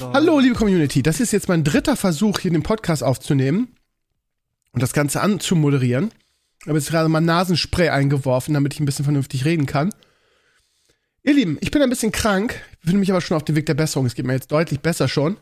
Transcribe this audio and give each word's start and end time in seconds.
Hallo, 0.00 0.38
liebe 0.40 0.54
Community. 0.54 1.02
Das 1.02 1.20
ist 1.20 1.32
jetzt 1.32 1.48
mein 1.48 1.64
dritter 1.64 1.96
Versuch, 1.96 2.40
hier 2.40 2.50
den 2.50 2.62
Podcast 2.62 3.02
aufzunehmen 3.02 3.68
und 4.72 4.82
das 4.82 4.92
Ganze 4.92 5.20
anzumoderieren. 5.22 6.10
Ich 6.60 6.66
habe 6.66 6.78
jetzt 6.78 6.90
gerade 6.90 7.08
mal 7.08 7.20
Nasenspray 7.20 7.88
eingeworfen, 7.88 8.52
damit 8.52 8.74
ich 8.74 8.80
ein 8.80 8.84
bisschen 8.84 9.04
vernünftig 9.04 9.44
reden 9.44 9.66
kann. 9.66 9.94
Ihr 11.22 11.34
Lieben, 11.34 11.56
ich 11.60 11.70
bin 11.70 11.82
ein 11.82 11.88
bisschen 11.88 12.12
krank, 12.12 12.60
befinde 12.80 13.00
mich 13.00 13.10
aber 13.10 13.20
schon 13.20 13.36
auf 13.36 13.44
dem 13.44 13.56
Weg 13.56 13.66
der 13.66 13.74
Besserung. 13.74 14.06
Es 14.06 14.14
geht 14.14 14.26
mir 14.26 14.34
jetzt 14.34 14.52
deutlich 14.52 14.80
besser 14.80 15.08
schon. 15.08 15.38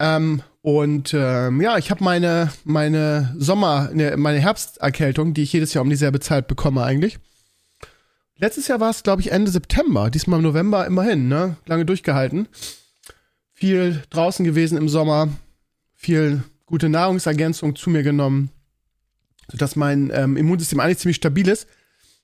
Ähm, 0.00 0.42
und 0.60 1.14
ähm, 1.14 1.60
ja, 1.60 1.78
ich 1.78 1.90
habe 1.90 2.02
meine, 2.02 2.52
meine 2.64 3.34
Sommer, 3.38 3.90
ne, 3.92 4.16
meine 4.16 4.40
Herbsterkältung, 4.40 5.34
die 5.34 5.42
ich 5.42 5.52
jedes 5.52 5.72
Jahr 5.72 5.82
um 5.82 5.90
dieselbe 5.90 6.20
Zeit 6.20 6.48
bekomme 6.48 6.82
eigentlich. 6.82 7.18
Letztes 8.36 8.68
Jahr 8.68 8.80
war 8.80 8.90
es, 8.90 9.02
glaube 9.02 9.22
ich, 9.22 9.30
Ende 9.30 9.50
September, 9.50 10.10
diesmal 10.10 10.38
im 10.38 10.44
November 10.44 10.86
immerhin, 10.86 11.28
ne? 11.28 11.56
Lange 11.66 11.84
durchgehalten 11.84 12.48
viel 13.58 14.04
draußen 14.10 14.44
gewesen 14.44 14.78
im 14.78 14.88
Sommer, 14.88 15.28
viel 15.96 16.44
gute 16.64 16.88
Nahrungsergänzung 16.88 17.74
zu 17.74 17.90
mir 17.90 18.04
genommen, 18.04 18.50
sodass 19.50 19.74
mein 19.74 20.12
ähm, 20.14 20.36
Immunsystem 20.36 20.78
eigentlich 20.78 20.98
ziemlich 20.98 21.16
stabil 21.16 21.48
ist. 21.48 21.66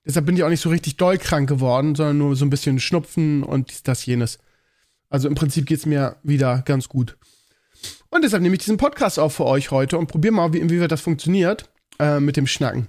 Deshalb 0.06 0.26
bin 0.26 0.36
ich 0.36 0.44
auch 0.44 0.48
nicht 0.48 0.60
so 0.60 0.68
richtig 0.68 0.96
doll 0.96 1.18
krank 1.18 1.48
geworden, 1.48 1.96
sondern 1.96 2.18
nur 2.18 2.36
so 2.36 2.44
ein 2.44 2.50
bisschen 2.50 2.78
Schnupfen 2.78 3.42
und 3.42 3.70
dies, 3.70 3.82
das, 3.82 4.06
jenes. 4.06 4.38
Also 5.08 5.26
im 5.26 5.34
Prinzip 5.34 5.66
geht 5.66 5.78
es 5.78 5.86
mir 5.86 6.16
wieder 6.22 6.62
ganz 6.66 6.88
gut. 6.88 7.16
Und 8.10 8.22
deshalb 8.22 8.42
nehme 8.42 8.54
ich 8.54 8.60
diesen 8.60 8.76
Podcast 8.76 9.19
auf 9.19 9.34
für 9.34 9.46
euch 9.46 9.72
heute 9.72 9.98
und 9.98 10.06
probiere 10.06 10.34
mal, 10.34 10.52
wie, 10.52 10.58
inwieweit 10.58 10.92
das 10.92 11.00
funktioniert 11.00 11.69
äh, 11.98 12.20
mit 12.20 12.36
dem 12.36 12.46
Schnacken. 12.46 12.86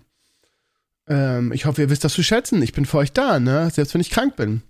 Ähm, 1.08 1.52
ich 1.52 1.66
hoffe, 1.66 1.82
ihr 1.82 1.90
wisst 1.90 2.04
das 2.04 2.14
zu 2.14 2.22
schätzen. 2.22 2.62
Ich 2.62 2.74
bin 2.74 2.86
für 2.86 2.98
euch 2.98 3.12
da, 3.12 3.40
ne? 3.40 3.72
Selbst 3.72 3.96
wenn 3.96 4.02
ich 4.02 4.12
krank 4.12 4.36
bin. 4.36 4.62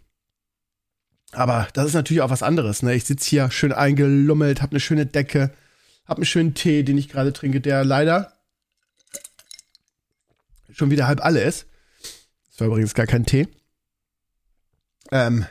Aber 1.36 1.67
das 1.73 1.88
ist 1.88 1.94
natürlich 1.94 2.22
auch 2.22 2.30
was 2.30 2.44
anderes. 2.44 2.81
Ne? 2.81 2.95
Ich 2.95 3.05
sitze 3.05 3.30
hier 3.30 3.52
schön 3.52 3.73
eingelummelt, 3.73 4.61
habe 4.61 4.72
eine 4.72 4.80
schöne 4.80 5.05
Decke, 5.05 5.52
habe 6.05 6.19
einen 6.19 6.25
schönen 6.25 6.53
Tee, 6.53 6.83
den 6.83 6.97
ich 6.97 7.09
gerade 7.09 7.33
trinke, 7.33 7.61
der 7.61 7.83
leider 7.83 8.33
schon 10.72 10.91
wieder 10.91 11.08
halb 11.08 11.23
alle 11.23 11.41
ist. 11.41 11.67
Das 12.50 12.61
war 12.61 12.67
übrigens 12.67 12.94
gar 12.94 13.06
kein 13.06 13.25
Tee. 13.25 13.47
Ähm, 15.11 15.45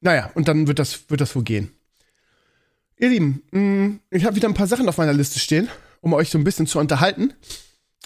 naja, 0.00 0.30
und 0.34 0.48
dann 0.48 0.66
wird 0.66 0.78
das, 0.78 1.10
wird 1.10 1.20
das 1.20 1.34
wohl 1.34 1.44
gehen. 1.44 1.72
Ihr 2.96 3.08
Lieben, 3.08 3.42
mm, 3.50 4.00
ich 4.10 4.24
habe 4.24 4.36
wieder 4.36 4.48
ein 4.48 4.54
paar 4.54 4.66
Sachen 4.66 4.88
auf 4.88 4.98
meiner 4.98 5.12
Liste 5.12 5.38
stehen, 5.38 5.68
um 6.00 6.12
euch 6.12 6.30
so 6.30 6.38
ein 6.38 6.44
bisschen 6.44 6.66
zu 6.66 6.78
unterhalten 6.78 7.34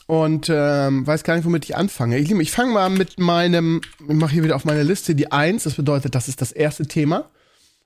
und 0.06 0.48
ähm, 0.48 1.06
weiß 1.06 1.24
gar 1.24 1.34
nicht, 1.34 1.44
womit 1.44 1.64
ich 1.64 1.76
anfange. 1.76 2.18
Ich, 2.18 2.30
ich 2.30 2.50
fange 2.52 2.72
mal 2.72 2.90
mit 2.90 3.18
meinem, 3.18 3.80
ich 4.08 4.14
mache 4.14 4.32
hier 4.32 4.44
wieder 4.44 4.56
auf 4.56 4.64
meine 4.64 4.84
Liste 4.84 5.14
die 5.14 5.32
Eins. 5.32 5.64
Das 5.64 5.74
bedeutet, 5.74 6.14
das 6.14 6.28
ist 6.28 6.40
das 6.40 6.52
erste 6.52 6.86
Thema. 6.86 7.28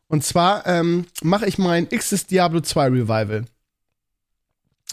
Und 0.07 0.25
zwar 0.25 0.67
ähm, 0.67 1.07
mache 1.23 1.47
ich 1.47 1.57
mein 1.57 1.89
X's 1.89 2.27
Diablo 2.27 2.61
2 2.61 2.87
Revival. 2.89 3.45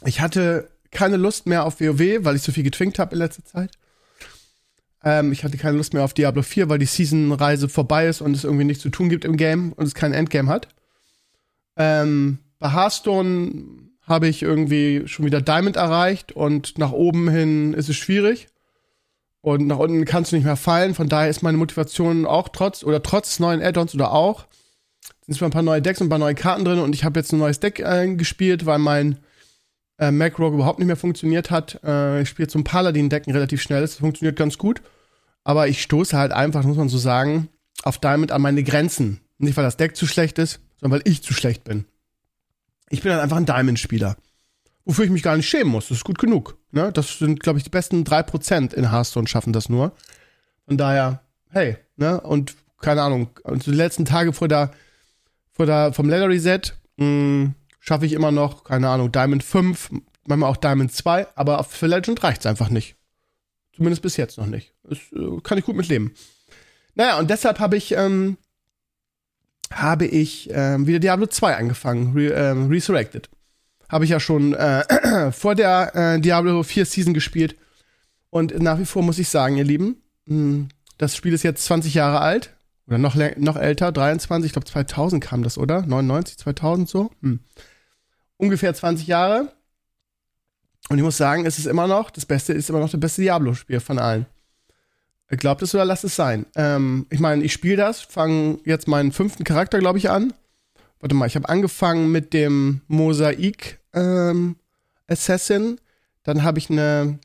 Ich 0.05 0.21
hatte 0.21 0.69
keine 0.91 1.17
Lust 1.17 1.47
mehr 1.47 1.65
auf 1.65 1.81
WoW, 1.81 2.23
weil 2.23 2.35
ich 2.35 2.43
so 2.43 2.51
viel 2.51 2.63
getwinkt 2.63 2.97
habe 2.99 3.13
in 3.13 3.19
letzter 3.19 3.44
Zeit. 3.44 3.71
Ähm, 5.03 5.31
ich 5.31 5.44
hatte 5.44 5.57
keine 5.57 5.77
Lust 5.77 5.94
mehr 5.94 6.03
auf 6.03 6.13
Diablo 6.13 6.44
4, 6.44 6.69
weil 6.69 6.79
die 6.79 6.85
Season-Reise 6.85 7.67
vorbei 7.67 8.07
ist 8.07 8.21
und 8.21 8.35
es 8.35 8.45
irgendwie 8.45 8.63
nichts 8.63 8.83
zu 8.83 8.89
tun 8.89 9.09
gibt 9.09 9.25
im 9.25 9.38
Game 9.38 9.73
und 9.73 9.85
es 9.85 9.95
kein 9.95 10.13
Endgame 10.13 10.49
hat. 10.49 10.69
Ähm, 11.75 12.39
bei 12.59 12.71
Hearthstone 12.71 13.89
habe 14.07 14.28
ich 14.28 14.41
irgendwie 14.41 15.03
schon 15.06 15.25
wieder 15.25 15.41
Diamond 15.41 15.75
erreicht 15.75 16.31
und 16.31 16.78
nach 16.78 16.91
oben 16.91 17.29
hin 17.29 17.73
ist 17.73 17.90
es 17.90 17.97
schwierig. 17.97 18.47
Und 19.41 19.68
nach 19.68 19.78
unten 19.78 20.06
kannst 20.06 20.31
du 20.31 20.35
nicht 20.35 20.45
mehr 20.45 20.56
fallen. 20.56 20.94
Von 20.94 21.09
daher 21.09 21.29
ist 21.29 21.44
meine 21.44 21.57
Motivation 21.57 22.25
auch 22.25 22.50
trotz 22.50 22.84
oder 22.84 23.03
trotz 23.03 23.40
neuen 23.40 23.62
Add-ons 23.62 23.94
oder 23.94 24.12
auch. 24.12 24.47
Sind 25.25 25.38
zwar 25.38 25.50
ein 25.50 25.51
paar 25.51 25.62
neue 25.62 25.81
Decks 25.81 26.01
und 26.01 26.07
ein 26.07 26.09
paar 26.09 26.19
neue 26.19 26.35
Karten 26.35 26.66
drin 26.66 26.79
und 26.79 26.95
ich 26.95 27.03
habe 27.03 27.19
jetzt 27.19 27.31
ein 27.34 27.40
neues 27.40 27.59
Deck 27.59 27.79
äh, 27.79 28.13
gespielt, 28.16 28.66
weil 28.66 28.79
mein 28.79 29.19
äh, 30.00 30.12
Macrogue 30.12 30.56
überhaupt 30.56 30.79
nicht 30.79 30.88
mehr 30.88 30.95
funktioniert 30.95 31.51
hat. 31.51 31.79
Äh, 31.84 32.22
ich 32.22 32.29
spiele 32.29 32.50
ein 32.53 32.63
Paladin-Decken 32.63 33.31
relativ 33.34 33.62
schnell. 33.62 33.81
Das 33.81 33.95
funktioniert 33.95 34.38
ganz 34.38 34.57
gut. 34.57 34.81
Aber 35.44 35.68
ich 35.68 35.81
stoße 35.81 36.18
halt 36.18 36.31
einfach, 36.31 36.63
muss 36.63 36.78
man 36.78 36.89
so 36.89 36.97
sagen, 36.97 37.50
auf 37.84 37.97
Diamond 38.00 38.31
an 38.31 38.41
meine 38.41 38.63
Grenzen. 38.63 39.22
Nicht, 39.38 39.56
weil 39.56 39.63
das 39.63 39.78
Deck 39.78 39.95
zu 39.95 40.07
schlecht 40.07 40.39
ist, 40.39 40.59
sondern 40.79 41.00
weil 41.00 41.12
ich 41.12 41.24
zu 41.24 41.34
schlecht 41.34 41.63
bin. 41.63 41.85
Ich 42.89 43.01
bin 43.01 43.11
halt 43.11 43.21
einfach 43.21 43.37
ein 43.37 43.45
Diamond-Spieler. 43.45 44.17
Wofür 44.85 45.05
ich 45.05 45.11
mich 45.11 45.23
gar 45.23 45.35
nicht 45.35 45.49
schämen 45.49 45.71
muss. 45.71 45.89
Das 45.89 45.97
ist 45.97 46.05
gut 46.05 46.17
genug. 46.17 46.57
Ne? 46.71 46.91
Das 46.93 47.19
sind, 47.19 47.41
glaube 47.41 47.59
ich, 47.59 47.63
die 47.63 47.69
besten 47.69 48.03
3% 48.03 48.73
in 48.73 48.91
Hearthstone 48.91 49.27
schaffen 49.27 49.51
das 49.53 49.67
nur. 49.67 49.91
Von 50.65 50.77
daher, 50.77 51.21
hey, 51.49 51.77
ne? 51.97 52.21
Und 52.21 52.55
keine 52.79 53.01
Ahnung, 53.01 53.29
und 53.43 53.65
die 53.65 53.71
letzten 53.71 54.05
Tage 54.05 54.33
vor 54.33 54.47
der, 54.47 54.71
vor 55.51 55.65
der, 55.65 55.93
vom 55.93 56.09
Leather 56.09 56.29
Reset 56.29 56.73
hm, 56.97 57.55
schaffe 57.79 58.05
ich 58.05 58.13
immer 58.13 58.31
noch, 58.31 58.63
keine 58.63 58.89
Ahnung, 58.89 59.11
Diamond 59.11 59.43
5, 59.43 59.91
manchmal 60.25 60.49
auch 60.49 60.57
Diamond 60.57 60.91
2, 60.91 61.27
aber 61.35 61.63
für 61.63 61.87
Legend 61.87 62.21
reicht 62.23 62.41
es 62.41 62.45
einfach 62.45 62.69
nicht. 62.69 62.95
Zumindest 63.75 64.01
bis 64.01 64.17
jetzt 64.17 64.37
noch 64.37 64.47
nicht. 64.47 64.73
Das 64.83 64.97
äh, 65.13 65.39
kann 65.43 65.57
ich 65.57 65.65
gut 65.65 65.75
mitleben. 65.75 66.13
Naja, 66.95 67.19
und 67.19 67.29
deshalb 67.29 67.59
habe 67.59 67.77
ich 67.77 67.91
ähm, 67.93 68.37
habe 69.72 70.05
ich 70.05 70.50
ähm, 70.51 70.88
wieder 70.88 71.00
Diablo 71.00 71.28
2 71.28 71.55
angefangen, 71.55 72.13
Re 72.13 72.28
ähm, 72.33 72.67
Resurrected. 72.67 73.29
Habe 73.89 74.05
ich 74.05 74.11
ja 74.11 74.19
schon 74.19 74.53
äh, 74.53 75.31
vor 75.31 75.55
der 75.55 75.95
äh, 75.95 76.19
Diablo 76.19 76.63
4 76.63 76.85
Season 76.85 77.13
gespielt. 77.13 77.55
Und 78.29 78.59
nach 78.59 78.79
wie 78.79 78.85
vor 78.85 79.03
muss 79.03 79.19
ich 79.19 79.29
sagen, 79.29 79.57
ihr 79.57 79.63
Lieben, 79.63 80.01
mh, 80.25 80.35
hm, 80.35 80.67
das 80.97 81.16
Spiel 81.16 81.33
ist 81.33 81.44
jetzt 81.44 81.66
20 81.66 81.94
Jahre 81.94 82.22
alt. 82.22 82.53
Oder 82.88 82.97
noch, 82.97 83.16
noch 83.35 83.57
älter, 83.57 83.91
23, 83.91 84.47
ich 84.47 84.53
glaube 84.53 84.66
2000 84.67 85.22
kam 85.22 85.44
das, 85.44 85.57
oder? 85.57 85.81
99, 85.81 86.38
2000 86.38 86.89
so? 86.89 87.11
Hm. 87.22 87.41
Ungefähr 88.38 88.73
20 88.73 89.07
Jahre. 89.07 89.51
Und 90.89 90.97
ich 90.97 91.03
muss 91.03 91.17
sagen, 91.17 91.45
es 91.45 91.57
ist 91.57 91.66
immer 91.66 91.88
noch, 91.88 92.09
das 92.11 92.25
Beste 92.25 92.53
ist 92.53 92.69
immer 92.69 92.79
noch 92.79 92.89
das 92.89 93.00
beste 93.00 93.22
Diablo-Spiel 93.22 93.81
von 93.81 94.00
allen. 94.00 94.25
Glaubt 95.29 95.61
es 95.61 95.75
oder 95.75 95.83
lasst 95.83 96.05
es 96.05 96.15
sein. 96.15 96.45
Ähm, 96.55 97.05
ich 97.09 97.19
meine, 97.19 97.43
ich 97.43 97.51
spiele 97.51 97.75
das, 97.75 98.01
fange 98.01 98.59
jetzt 98.63 98.88
meinen 98.88 99.11
fünften 99.11 99.43
Charakter, 99.43 99.79
glaube 99.79 99.97
ich, 99.97 100.09
an. 100.09 100.33
Warte 100.99 101.15
mal, 101.15 101.27
ich 101.27 101.35
habe 101.35 101.49
angefangen 101.49 102.11
mit 102.11 102.33
dem 102.33 102.81
Mosaik 102.88 103.79
ähm, 103.93 104.55
Assassin. 105.07 105.79
Dann 106.23 106.43
habe 106.43 106.59
ich 106.59 106.69
eine 106.69 107.19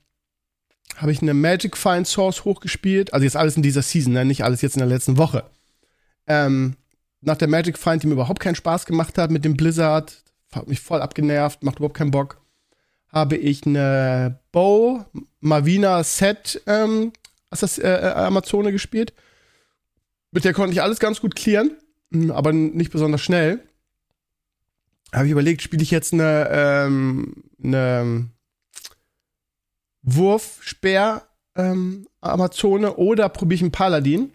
habe 0.97 1.13
ich 1.13 1.23
eine 1.23 1.35
Magic 1.35 1.77
Find 1.77 2.07
Source 2.07 2.45
hochgespielt. 2.45 3.15
Also 3.15 3.25
jetzt 3.25 3.37
alles 3.37 3.57
in 3.57 3.63
dieser 3.63 3.83
Season, 3.83 4.13
ne? 4.13 4.25
nicht 4.25 4.45
alles 4.45 4.63
jetzt 4.63 4.77
in 4.77 4.81
der 4.81 4.89
letzten 4.89 5.17
Woche. 5.17 5.45
Ähm, 6.27 6.77
nach 7.21 7.37
der 7.37 7.49
Magic 7.49 7.79
Find, 7.79 8.03
die 8.03 8.09
mir 8.09 8.15
überhaupt 8.15 8.41
keinen 8.41 8.57
Spaß 8.57 8.85
gemacht 8.85 9.17
hat 9.17 9.31
mit 9.31 9.45
dem 9.45 9.57
Blizzard, 9.57 10.23
hat 10.53 10.69
mich 10.69 10.81
voll 10.81 11.01
abgenervt, 11.01 11.63
macht 11.63 11.79
überhaupt 11.79 11.97
keinen 11.97 12.11
Bock, 12.11 12.41
habe 13.09 13.37
ich 13.37 13.67
eine 13.67 14.41
Bow 14.51 15.05
Mavina 15.41 16.03
Set 16.05 16.61
ähm, 16.67 17.13
das, 17.61 17.79
äh, 17.79 17.89
äh, 17.89 18.13
Amazone 18.13 18.73
gespielt. 18.73 19.13
Mit 20.31 20.45
der 20.45 20.55
konnte 20.55 20.73
ich 20.73 20.83
alles 20.83 20.99
ganz 20.99 21.21
gut 21.21 21.35
klären, 21.35 21.77
hm, 22.13 22.31
aber 22.31 22.53
nicht 22.53 22.93
besonders 22.93 23.21
schnell. 23.21 23.61
Habe 25.13 25.27
ich 25.27 25.33
überlegt, 25.33 25.61
spiele 25.61 25.83
ich 25.83 25.91
jetzt 25.91 26.15
eine, 26.15 26.49
ähm, 26.51 27.45
eine 27.63 28.31
Wurfspeer 30.03 31.27
ähm, 31.55 32.09
Amazone 32.21 32.97
oder 32.97 33.29
probiere 33.29 33.57
ich 33.57 33.63
einen 33.63 33.73
Paladin? 33.73 34.33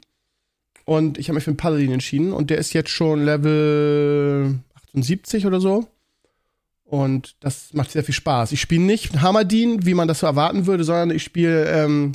Und 0.85 1.17
ich 1.17 1.27
habe 1.27 1.35
mich 1.35 1.43
für 1.43 1.49
einen 1.49 1.57
Paladin 1.57 1.91
entschieden 1.91 2.31
und 2.31 2.49
der 2.49 2.59
ist 2.59 2.73
jetzt 2.73 2.91
schon 2.91 3.25
Level 3.25 4.59
78 4.75 5.45
oder 5.45 5.59
so. 5.59 5.87
Und 6.85 7.35
das 7.41 7.73
macht 7.73 7.91
sehr 7.91 8.03
viel 8.03 8.15
Spaß. 8.15 8.53
Ich 8.53 8.61
spiele 8.61 8.83
nicht 8.83 9.21
Hammerdin, 9.21 9.85
wie 9.85 9.93
man 9.93 10.07
das 10.07 10.19
so 10.19 10.27
erwarten 10.27 10.65
würde, 10.67 10.85
sondern 10.85 11.11
ich 11.11 11.23
spiele 11.23 11.65
ähm, 11.65 12.13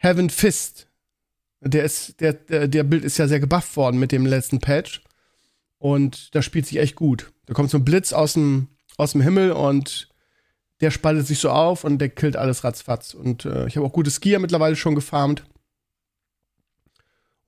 Heaven 0.00 0.30
Fist. 0.30 0.88
Der 1.60 1.84
ist, 1.84 2.20
der, 2.20 2.32
der, 2.32 2.68
der 2.68 2.84
Bild 2.84 3.04
ist 3.04 3.18
ja 3.18 3.28
sehr 3.28 3.38
gebufft 3.38 3.76
worden 3.76 4.00
mit 4.00 4.12
dem 4.12 4.24
letzten 4.24 4.58
Patch. 4.58 5.02
Und 5.78 6.34
das 6.34 6.44
spielt 6.44 6.66
sich 6.66 6.78
echt 6.78 6.96
gut. 6.96 7.32
Da 7.46 7.54
kommt 7.54 7.70
so 7.70 7.78
ein 7.78 7.84
Blitz 7.84 8.12
aus 8.12 8.32
dem, 8.32 8.68
aus 8.96 9.12
dem 9.12 9.20
Himmel 9.20 9.52
und 9.52 10.08
der 10.80 10.90
spaltet 10.90 11.26
sich 11.26 11.38
so 11.38 11.50
auf 11.50 11.84
und 11.84 11.98
der 11.98 12.08
killt 12.08 12.36
alles 12.36 12.64
ratzfatz. 12.64 13.12
Und 13.12 13.44
äh, 13.44 13.66
ich 13.66 13.76
habe 13.76 13.86
auch 13.86 13.92
gute 13.92 14.10
Skier 14.10 14.38
mittlerweile 14.38 14.76
schon 14.76 14.94
gefarmt. 14.94 15.44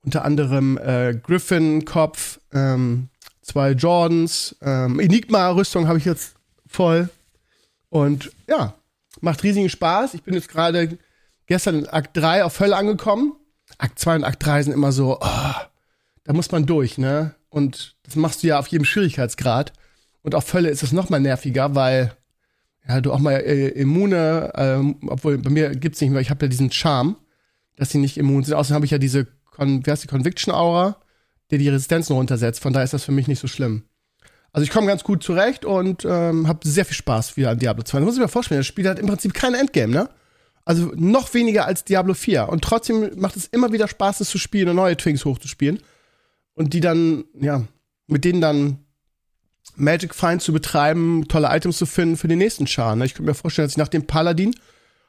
Unter 0.03 0.23
anderem 0.23 0.77
äh, 0.77 1.15
Griffin 1.15 1.85
Kopf, 1.85 2.39
ähm, 2.51 3.09
zwei 3.41 3.71
Jordans, 3.71 4.55
ähm, 4.61 4.99
Enigma-Rüstung 4.99 5.87
habe 5.87 5.97
ich 5.97 6.05
jetzt 6.05 6.35
voll. 6.67 7.09
Und 7.89 8.31
ja, 8.47 8.75
macht 9.21 9.41
riesigen 9.43 9.69
Spaß. 9.69 10.13
Ich 10.13 10.21
bin 10.21 10.35
jetzt 10.35 10.49
gerade 10.49 10.99
gestern 11.47 11.79
in 11.79 11.87
Akt 11.87 12.15
3 12.17 12.43
auf 12.43 12.59
Hölle 12.59 12.75
angekommen. 12.75 13.35
Akt 13.77 13.99
2 13.99 14.15
und 14.17 14.23
Akt 14.23 14.45
3 14.45 14.63
sind 14.63 14.73
immer 14.73 14.91
so, 14.91 15.17
oh, 15.19 15.53
da 16.23 16.33
muss 16.33 16.51
man 16.51 16.65
durch, 16.65 16.97
ne? 16.97 17.35
Und 17.49 17.95
das 18.03 18.15
machst 18.15 18.43
du 18.43 18.47
ja 18.47 18.59
auf 18.59 18.67
jedem 18.67 18.85
Schwierigkeitsgrad. 18.85 19.73
Und 20.21 20.35
auf 20.35 20.51
Hölle 20.53 20.69
ist 20.69 20.83
es 20.83 20.91
noch 20.91 21.09
mal 21.09 21.19
nerviger, 21.19 21.75
weil 21.75 22.15
ja, 22.87 23.01
du 23.01 23.13
auch 23.13 23.19
mal 23.19 23.33
äh, 23.33 23.69
immune, 23.69 24.51
ähm, 24.55 24.97
obwohl 25.07 25.37
bei 25.37 25.49
mir 25.49 25.75
gibt's 25.75 26.01
nicht 26.01 26.09
mehr, 26.09 26.21
ich 26.21 26.29
habe 26.29 26.45
ja 26.45 26.49
diesen 26.49 26.71
Charme, 26.71 27.15
dass 27.75 27.89
sie 27.89 27.97
nicht 27.97 28.17
immun 28.17 28.43
sind. 28.43 28.55
Außerdem 28.55 28.75
habe 28.75 28.85
ich 28.85 28.91
ja 28.91 28.97
diese, 28.97 29.27
Con 29.51 29.85
wie 29.85 29.91
heißt 29.91 30.03
die, 30.03 30.07
Conviction-Aura, 30.07 30.97
der 31.51 31.57
die 31.59 31.69
Resistenzen 31.69 32.15
runtersetzt. 32.15 32.59
Von 32.61 32.73
daher 32.73 32.85
ist 32.85 32.93
das 32.93 33.03
für 33.03 33.11
mich 33.11 33.27
nicht 33.27 33.39
so 33.39 33.47
schlimm. 33.47 33.83
Also 34.51 34.63
ich 34.63 34.71
komme 34.71 34.87
ganz 34.87 35.03
gut 35.03 35.23
zurecht 35.23 35.65
und 35.65 36.05
ähm, 36.05 36.47
habe 36.47 36.67
sehr 36.67 36.85
viel 36.85 36.95
Spaß 36.95 37.37
wieder 37.37 37.51
an 37.51 37.59
Diablo 37.59 37.83
2. 37.83 37.99
Das 37.99 38.05
muss 38.05 38.15
ich 38.15 38.21
mir 38.21 38.27
vorstellen, 38.27 38.59
das 38.59 38.67
Spiel 38.67 38.87
hat 38.87 38.99
im 38.99 39.07
Prinzip 39.07 39.33
kein 39.33 39.55
Endgame, 39.55 39.91
ne? 39.91 40.09
Also 40.65 40.91
noch 40.95 41.33
weniger 41.33 41.65
als 41.65 41.83
Diablo 41.83 42.13
4. 42.13 42.47
Und 42.49 42.63
trotzdem 42.63 43.19
macht 43.19 43.35
es 43.35 43.47
immer 43.47 43.71
wieder 43.71 43.87
Spaß, 43.87 44.21
es 44.21 44.29
zu 44.29 44.37
spielen 44.37 44.69
und 44.69 44.77
neue 44.77 44.95
Twinks 44.95 45.25
hochzuspielen. 45.25 45.79
Und 46.53 46.73
die 46.73 46.79
dann, 46.79 47.25
ja, 47.39 47.63
mit 48.07 48.23
denen 48.23 48.41
dann 48.41 48.79
Magic 49.75 50.13
Find 50.13 50.41
zu 50.41 50.53
betreiben, 50.53 51.27
tolle 51.27 51.49
Items 51.49 51.77
zu 51.77 51.85
finden 51.85 52.17
für 52.17 52.27
den 52.27 52.37
nächsten 52.37 52.67
Char. 52.67 52.95
Ne? 52.95 53.05
Ich 53.05 53.13
könnte 53.13 53.29
mir 53.29 53.35
vorstellen, 53.35 53.65
dass 53.65 53.73
ich 53.73 53.77
nach 53.77 53.87
dem 53.87 54.07
Paladin 54.07 54.55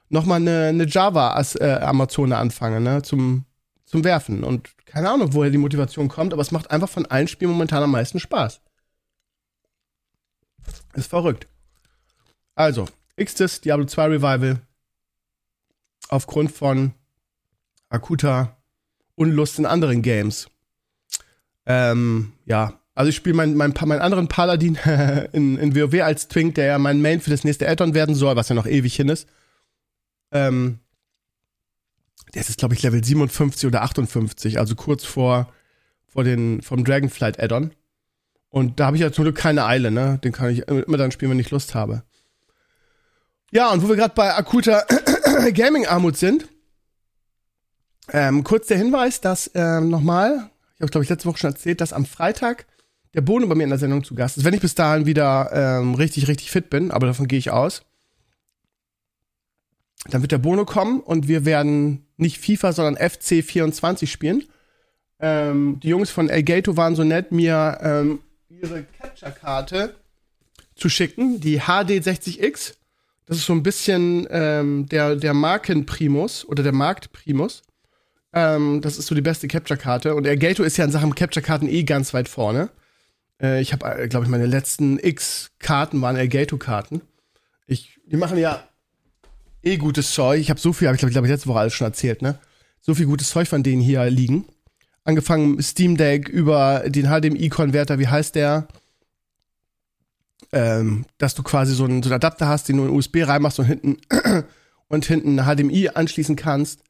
noch 0.09 0.27
mal 0.27 0.37
eine, 0.37 0.69
eine 0.69 0.87
Java-Amazone 0.87 2.35
äh, 2.35 2.39
anfange, 2.39 2.81
ne? 2.81 3.03
Zum, 3.03 3.45
zum 3.85 4.05
Werfen. 4.05 4.45
Und 4.45 4.71
keine 4.87 5.11
Ahnung, 5.11 5.33
woher 5.33 5.51
die 5.51 5.59
Motivation 5.59 6.09
kommt, 6.09 6.33
aber 6.33 6.43
es 6.43 6.53
macht 6.53 6.71
einfach 6.71 6.89
von 6.89 7.07
allen 7.07 7.29
Spielen 7.29 7.51
momentan 7.51 7.83
am 7.83 7.91
meisten 7.91 8.21
Spaß. 8.21 8.61
Ist 10.95 11.11
verrückt. 11.11 11.49
Also, 12.55 12.87
Xtis 13.23 13.61
Diablo 13.61 13.87
2 13.87 14.07
Revival. 14.07 14.61
Aufgrund 16.09 16.53
von 16.53 16.93
akuter 17.89 18.57
Unlust 19.15 19.59
in 19.59 19.67
anderen 19.67 20.03
Games. 20.03 20.49
Ähm, 21.67 22.33
ja, 22.45 22.81
also 22.95 23.09
ich 23.09 23.17
spiele 23.17 23.37
meinen 23.37 23.57
mein, 23.57 23.75
mein 23.87 24.01
anderen 24.01 24.29
Paladin 24.29 24.77
in, 25.33 25.59
in 25.59 25.75
WoW 25.75 26.03
als 26.03 26.29
Twink, 26.29 26.57
der 26.57 26.67
ja 26.67 26.79
mein 26.79 27.01
Main 27.01 27.21
für 27.21 27.31
das 27.31 27.45
nächste 27.45 27.69
Addon 27.69 27.95
werden 27.95 28.15
soll, 28.15 28.37
was 28.37 28.49
ja 28.49 28.55
noch 28.55 28.67
ewig 28.67 28.95
hin 28.95 29.09
ist. 29.09 29.29
Ähm, 30.33 30.81
der 32.35 32.43
ist 32.43 32.59
glaube 32.59 32.75
ich, 32.75 32.83
Level 32.83 33.03
57 33.03 33.67
oder 33.67 33.83
58, 33.83 34.59
also 34.59 34.75
kurz 34.75 35.05
vor, 35.05 35.53
vor 36.07 36.25
den, 36.25 36.63
vom 36.63 36.85
Dragonflight 36.85 37.41
Addon. 37.41 37.73
Und 38.49 38.79
da 38.79 38.87
habe 38.87 38.97
ich 38.97 39.03
ja 39.03 39.13
zum 39.13 39.25
Glück 39.25 39.37
keine 39.37 39.65
Eile, 39.65 39.91
ne? 39.91 40.19
Den 40.23 40.33
kann 40.33 40.51
ich 40.51 40.61
immer 40.69 40.97
dann 40.97 41.11
spielen, 41.11 41.33
wenn 41.33 41.41
ich 41.41 41.51
Lust 41.51 41.75
habe. 41.75 42.05
Ja, 43.51 43.71
und 43.71 43.83
wo 43.83 43.89
wir 43.89 43.97
gerade 43.97 44.15
bei 44.15 44.35
akuter 44.35 44.85
Gaming-Armut 45.55 46.17
sind, 46.17 46.49
ähm, 48.13 48.45
kurz 48.45 48.67
der 48.67 48.79
Hinweis, 48.79 49.21
dass 49.21 49.51
ähm, 49.55 49.89
nochmal, 49.91 50.51
ich 50.75 50.83
habe 50.83 50.91
glaube 50.91 51.05
ich 51.05 51.11
letzte 51.11 51.29
Woche 51.29 51.39
schon 51.39 51.51
erzählt, 51.51 51.81
dass 51.81 51.93
am 51.93 52.07
Freitag 52.07 52.67
der 53.15 53.23
Bono 53.23 53.47
bei 53.47 53.55
mir 53.55 53.65
in 53.65 53.71
der 53.71 53.79
Sendung 53.79 54.05
zu 54.05 54.15
Gast 54.15 54.37
ist. 54.37 54.45
Wenn 54.45 54.55
ich 54.55 54.61
bis 54.61 54.75
dahin 54.75 55.07
wieder 55.07 55.51
ähm, 55.53 55.95
richtig, 55.95 56.29
richtig 56.29 56.51
fit 56.51 56.69
bin, 56.69 56.91
aber 56.91 57.07
davon 57.07 57.29
gehe 57.29 57.39
ich 57.39 57.51
aus, 57.51 57.83
dann 60.11 60.21
wird 60.21 60.33
der 60.33 60.39
Bono 60.39 60.65
kommen 60.65 61.01
und 61.01 61.29
wir 61.29 61.45
werden 61.45 62.07
nicht 62.17 62.39
FIFA, 62.39 62.73
sondern 62.73 63.11
FC 63.11 63.43
24 63.43 64.11
spielen. 64.11 64.45
Ähm, 65.21 65.81
die 65.83 65.89
Jungs 65.89 66.11
von 66.11 66.29
Elgato 66.29 66.77
waren 66.77 66.97
so 66.97 67.05
nett, 67.05 67.33
mir 67.33 67.79
ähm, 67.81 68.19
ihre 68.49 68.85
Capture-Karte 69.01 69.95
zu 70.75 70.89
schicken, 70.89 71.41
die 71.41 71.63
HD60X. 71.63 72.75
Das 73.27 73.39
ist 73.39 73.47
so 73.47 73.53
ein 73.53 73.63
bisschen 73.63 74.27
ähm, 74.31 74.87
der, 74.87 75.17
der 75.17 75.35
Markenprimus 75.35 76.45
oder 76.45 76.63
der 76.63 76.73
Marktprimus. 76.73 77.63
Ähm, 78.33 78.81
das 78.81 78.99
ist 78.99 79.07
so 79.07 79.15
die 79.15 79.23
beste 79.23 79.49
Capture-Karte. 79.49 80.15
Und 80.15 80.27
Elgato 80.27 80.63
ist 80.63 80.77
ja 80.77 80.85
in 80.85 80.91
Sachen 80.91 81.15
Capture-Karten 81.15 81.69
eh 81.69 81.85
ganz 81.85 82.13
weit 82.13 82.29
vorne. 82.29 82.71
Äh, 83.41 83.61
ich 83.61 83.73
habe, 83.73 83.87
äh, 83.87 84.09
glaube 84.09 84.27
ich, 84.27 84.31
meine 84.31 84.47
letzten 84.47 84.99
X-Karten 84.99 86.01
waren 86.03 86.17
Elgato-Karten. 86.17 87.01
Ich, 87.67 87.99
die 88.07 88.17
machen 88.17 88.37
ja 88.37 88.69
eh 89.63 89.77
gutes 89.79 90.13
Zeug. 90.13 90.41
Ich 90.41 90.51
habe 90.51 90.61
so 90.61 90.73
viel, 90.73 90.89
habe 90.89 90.97
ich 90.97 91.01
glaube 91.01 91.13
glaub 91.13 91.25
ich 91.25 91.31
letzte 91.31 91.49
Woche 91.49 91.61
alles 91.61 91.75
schon 91.75 91.87
erzählt, 91.87 92.21
ne? 92.21 92.39
So 92.83 92.95
viel 92.95 93.07
gutes 93.07 93.31
Zeug 93.31 93.49
von 93.49 93.63
denen 93.63 93.81
hier 93.81 94.05
liegen 94.11 94.45
angefangen 95.05 95.63
Steam 95.63 95.97
Deck 95.97 96.29
über 96.29 96.85
den 96.87 97.07
HDMI-Konverter, 97.07 97.99
wie 97.99 98.09
heißt 98.09 98.35
der? 98.35 98.67
Ähm, 100.53 101.07
dass 101.19 101.35
du 101.35 101.43
quasi 101.43 101.75
so 101.75 101.85
einen, 101.85 102.03
so 102.03 102.09
einen 102.09 102.17
Adapter 102.17 102.49
hast, 102.49 102.69
den 102.69 102.77
du 102.77 102.85
in 102.85 102.91
USB 102.91 103.27
reinmachst 103.27 103.59
und 103.59 103.65
hinten 103.67 103.97
und 104.89 105.05
hinten 105.05 105.39
HDMI 105.39 105.91
anschließen 105.91 106.37
kannst. 106.37 106.81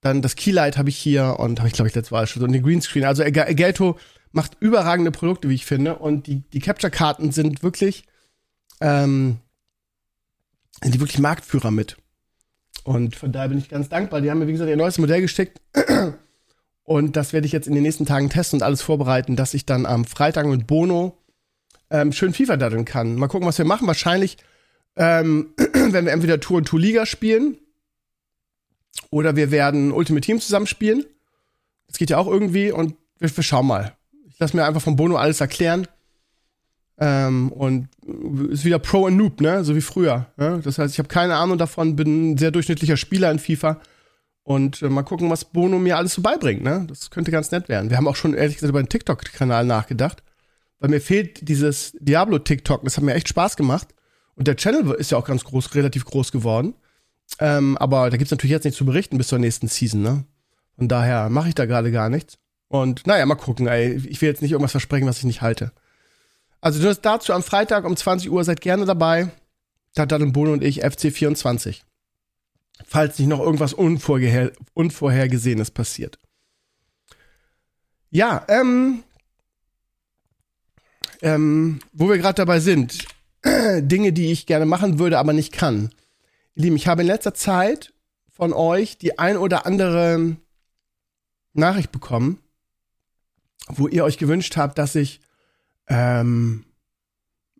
Dann 0.00 0.22
das 0.22 0.36
Keylight 0.36 0.78
habe 0.78 0.88
ich 0.88 0.96
hier 0.96 1.38
und 1.38 1.58
habe 1.58 1.68
ich 1.68 1.74
glaube 1.74 1.88
ich 1.88 1.94
letztes 1.94 2.10
Mal 2.10 2.26
schon 2.26 2.42
und 2.42 2.52
den 2.52 2.62
Greenscreen. 2.62 3.04
Also 3.04 3.22
Elgato 3.22 3.98
macht 4.32 4.56
überragende 4.60 5.10
Produkte, 5.10 5.48
wie 5.48 5.54
ich 5.54 5.66
finde 5.66 5.96
und 5.96 6.26
die 6.26 6.42
die 6.52 6.60
Capture-Karten 6.60 7.32
sind 7.32 7.62
wirklich 7.62 8.04
ähm, 8.80 9.38
sind 10.82 10.94
die 10.94 11.00
wirklich 11.00 11.18
Marktführer 11.18 11.70
mit. 11.70 11.96
Und 12.84 13.16
von 13.16 13.32
daher 13.32 13.48
bin 13.48 13.58
ich 13.58 13.68
ganz 13.68 13.88
dankbar. 13.88 14.20
Die 14.20 14.30
haben 14.30 14.38
mir, 14.38 14.46
wie 14.46 14.52
gesagt, 14.52 14.70
ihr 14.70 14.76
neues 14.76 14.98
Modell 14.98 15.20
gesteckt. 15.20 15.60
Und 16.82 17.14
das 17.14 17.32
werde 17.32 17.46
ich 17.46 17.52
jetzt 17.52 17.68
in 17.68 17.74
den 17.74 17.84
nächsten 17.84 18.04
Tagen 18.04 18.30
testen 18.30 18.56
und 18.56 18.62
alles 18.64 18.82
vorbereiten, 18.82 19.36
dass 19.36 19.54
ich 19.54 19.64
dann 19.64 19.86
am 19.86 20.04
Freitag 20.04 20.46
mit 20.46 20.66
Bono 20.66 21.16
ähm, 21.90 22.12
schön 22.12 22.32
FIFA 22.32 22.56
daddeln 22.56 22.84
kann. 22.84 23.16
Mal 23.16 23.28
gucken, 23.28 23.46
was 23.46 23.58
wir 23.58 23.64
machen. 23.64 23.86
Wahrscheinlich 23.86 24.38
ähm, 24.96 25.52
werden 25.56 26.06
wir 26.06 26.12
entweder 26.12 26.40
Tour 26.40 26.58
und 26.58 26.68
Tour 26.68 26.80
Liga 26.80 27.06
spielen 27.06 27.58
oder 29.10 29.36
wir 29.36 29.50
werden 29.50 29.92
Ultimate 29.92 30.24
Team 30.24 30.40
zusammenspielen. 30.40 31.04
Das 31.86 31.98
geht 31.98 32.10
ja 32.10 32.18
auch 32.18 32.26
irgendwie 32.26 32.70
und 32.72 32.94
wir, 33.18 33.34
wir 33.36 33.44
schauen 33.44 33.66
mal. 33.66 33.94
Ich 34.28 34.38
lasse 34.38 34.56
mir 34.56 34.64
einfach 34.64 34.82
von 34.82 34.96
Bono 34.96 35.16
alles 35.16 35.40
erklären. 35.40 35.86
Ähm, 36.98 37.50
und 37.50 37.88
ist 38.50 38.66
wieder 38.66 38.78
Pro 38.78 39.06
und 39.06 39.16
Noob, 39.16 39.40
ne? 39.40 39.64
So 39.64 39.74
wie 39.74 39.80
früher. 39.80 40.26
Ne? 40.36 40.60
Das 40.62 40.78
heißt, 40.78 40.92
ich 40.92 40.98
habe 40.98 41.08
keine 41.08 41.36
Ahnung 41.36 41.56
davon, 41.56 41.96
bin 41.96 42.32
ein 42.32 42.38
sehr 42.38 42.50
durchschnittlicher 42.50 42.98
Spieler 42.98 43.30
in 43.30 43.38
FIFA 43.38 43.80
und 44.42 44.82
äh, 44.82 44.90
mal 44.90 45.02
gucken, 45.02 45.30
was 45.30 45.46
Bono 45.46 45.78
mir 45.78 45.96
alles 45.96 46.12
so 46.12 46.20
beibringt, 46.20 46.62
ne? 46.62 46.84
Das 46.88 47.10
könnte 47.10 47.30
ganz 47.30 47.50
nett 47.52 47.70
werden. 47.70 47.88
Wir 47.88 47.96
haben 47.96 48.06
auch 48.06 48.16
schon 48.16 48.34
ehrlich 48.34 48.56
gesagt 48.56 48.70
über 48.70 48.82
den 48.82 48.90
TikTok-Kanal 48.90 49.64
nachgedacht. 49.64 50.22
Weil 50.80 50.90
mir 50.90 51.00
fehlt 51.00 51.48
dieses 51.48 51.92
Diablo-TikTok. 52.00 52.82
Das 52.84 52.96
hat 52.96 53.04
mir 53.04 53.14
echt 53.14 53.28
Spaß 53.28 53.56
gemacht. 53.56 53.88
Und 54.34 54.48
der 54.48 54.56
Channel 54.56 54.92
ist 54.92 55.10
ja 55.10 55.18
auch 55.18 55.26
ganz 55.26 55.44
groß, 55.44 55.74
relativ 55.74 56.04
groß 56.04 56.32
geworden. 56.32 56.74
Ähm, 57.38 57.78
aber 57.78 58.10
da 58.10 58.16
gibt's 58.16 58.30
natürlich 58.30 58.52
jetzt 58.52 58.64
nichts 58.64 58.78
zu 58.78 58.86
berichten 58.86 59.18
bis 59.18 59.28
zur 59.28 59.38
nächsten 59.38 59.68
Season, 59.68 60.02
ne? 60.02 60.24
Von 60.76 60.88
daher 60.88 61.28
mache 61.28 61.50
ich 61.50 61.54
da 61.54 61.66
gerade 61.66 61.92
gar 61.92 62.08
nichts. 62.08 62.38
Und 62.68 63.06
naja, 63.06 63.24
mal 63.26 63.34
gucken, 63.36 63.66
ey. 63.66 63.96
Ich 64.08 64.20
will 64.20 64.28
jetzt 64.28 64.42
nicht 64.42 64.52
irgendwas 64.52 64.72
versprechen, 64.72 65.06
was 65.06 65.18
ich 65.18 65.24
nicht 65.24 65.42
halte. 65.42 65.72
Also 66.60 66.82
du 66.82 66.94
dazu 66.94 67.32
am 67.32 67.42
Freitag 67.42 67.84
um 67.84 67.96
20 67.96 68.30
Uhr 68.30 68.42
seid 68.44 68.60
gerne 68.60 68.86
dabei. 68.86 69.30
Dann 69.94 70.32
Bono 70.32 70.52
und 70.52 70.64
ich 70.64 70.84
FC24 70.84 71.82
falls 72.86 73.18
nicht 73.18 73.28
noch 73.28 73.40
irgendwas 73.40 73.72
Unvorher 73.72 74.52
Unvorhergesehenes 74.74 75.70
passiert. 75.70 76.18
Ja, 78.10 78.44
ähm, 78.48 79.04
ähm, 81.22 81.80
wo 81.92 82.08
wir 82.08 82.18
gerade 82.18 82.36
dabei 82.36 82.60
sind, 82.60 83.06
Dinge, 83.44 84.12
die 84.12 84.32
ich 84.32 84.46
gerne 84.46 84.66
machen 84.66 84.98
würde, 84.98 85.18
aber 85.18 85.32
nicht 85.32 85.52
kann. 85.52 85.90
Ihr 86.54 86.64
Lieben, 86.64 86.76
ich 86.76 86.86
habe 86.86 87.02
in 87.02 87.08
letzter 87.08 87.34
Zeit 87.34 87.92
von 88.30 88.52
euch 88.52 88.98
die 88.98 89.18
ein 89.18 89.36
oder 89.36 89.66
andere 89.66 90.36
Nachricht 91.52 91.92
bekommen, 91.92 92.38
wo 93.68 93.88
ihr 93.88 94.04
euch 94.04 94.18
gewünscht 94.18 94.56
habt, 94.56 94.78
dass 94.78 94.94
ich 94.94 95.20
ähm, 95.88 96.64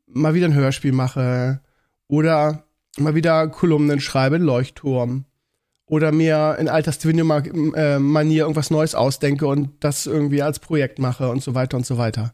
mal 0.07 0.35
wieder 0.35 0.47
ein 0.47 0.55
Hörspiel 0.55 0.93
mache 0.93 1.61
oder 2.09 2.65
mal 2.99 3.15
wieder 3.15 3.49
Kolumnen 3.49 4.01
schreibe, 4.01 4.39
Leuchtturm. 4.39 5.25
Oder 5.87 6.13
mir 6.13 6.57
in 6.61 6.69
alter 6.69 6.93
Stevenio-Manier 6.93 8.43
irgendwas 8.43 8.71
Neues 8.71 8.95
ausdenke 8.95 9.49
und 9.49 9.71
das 9.81 10.07
irgendwie 10.07 10.41
als 10.41 10.61
Projekt 10.61 11.01
mache 11.01 11.29
und 11.29 11.43
so 11.43 11.57
weiter 11.57 11.77
und 11.77 11.85
so 11.85 11.99
weiter. 11.99 12.33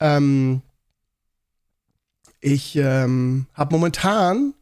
Ähm, 0.00 0.62
ich 2.40 2.76
ähm, 2.76 3.46
habe 3.54 3.74
momentan 3.74 4.54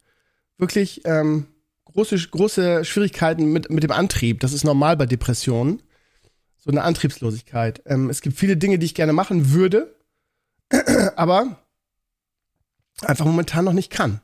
wirklich 0.59 1.03
ähm, 1.05 1.47
große, 1.85 2.17
große 2.17 2.85
Schwierigkeiten 2.85 3.53
mit, 3.53 3.71
mit 3.71 3.83
dem 3.83 3.91
Antrieb. 3.91 4.41
Das 4.41 4.53
ist 4.53 4.64
normal 4.64 4.97
bei 4.97 5.07
Depressionen. 5.07 5.83
So 6.57 6.71
eine 6.71 6.83
Antriebslosigkeit. 6.83 7.83
Ähm, 7.87 8.09
es 8.09 8.23
gibt 8.23 8.38
viele 8.38 8.57
Dinge, 8.57 8.79
die 8.79 8.87
ich 8.87 8.95
gerne 8.95 9.12
machen 9.12 9.53
würde, 9.53 9.95
aber 11.17 11.59
einfach 13.03 13.26
momentan 13.26 13.64
noch 13.64 13.73
nicht 13.73 13.91
kann. 13.91 14.21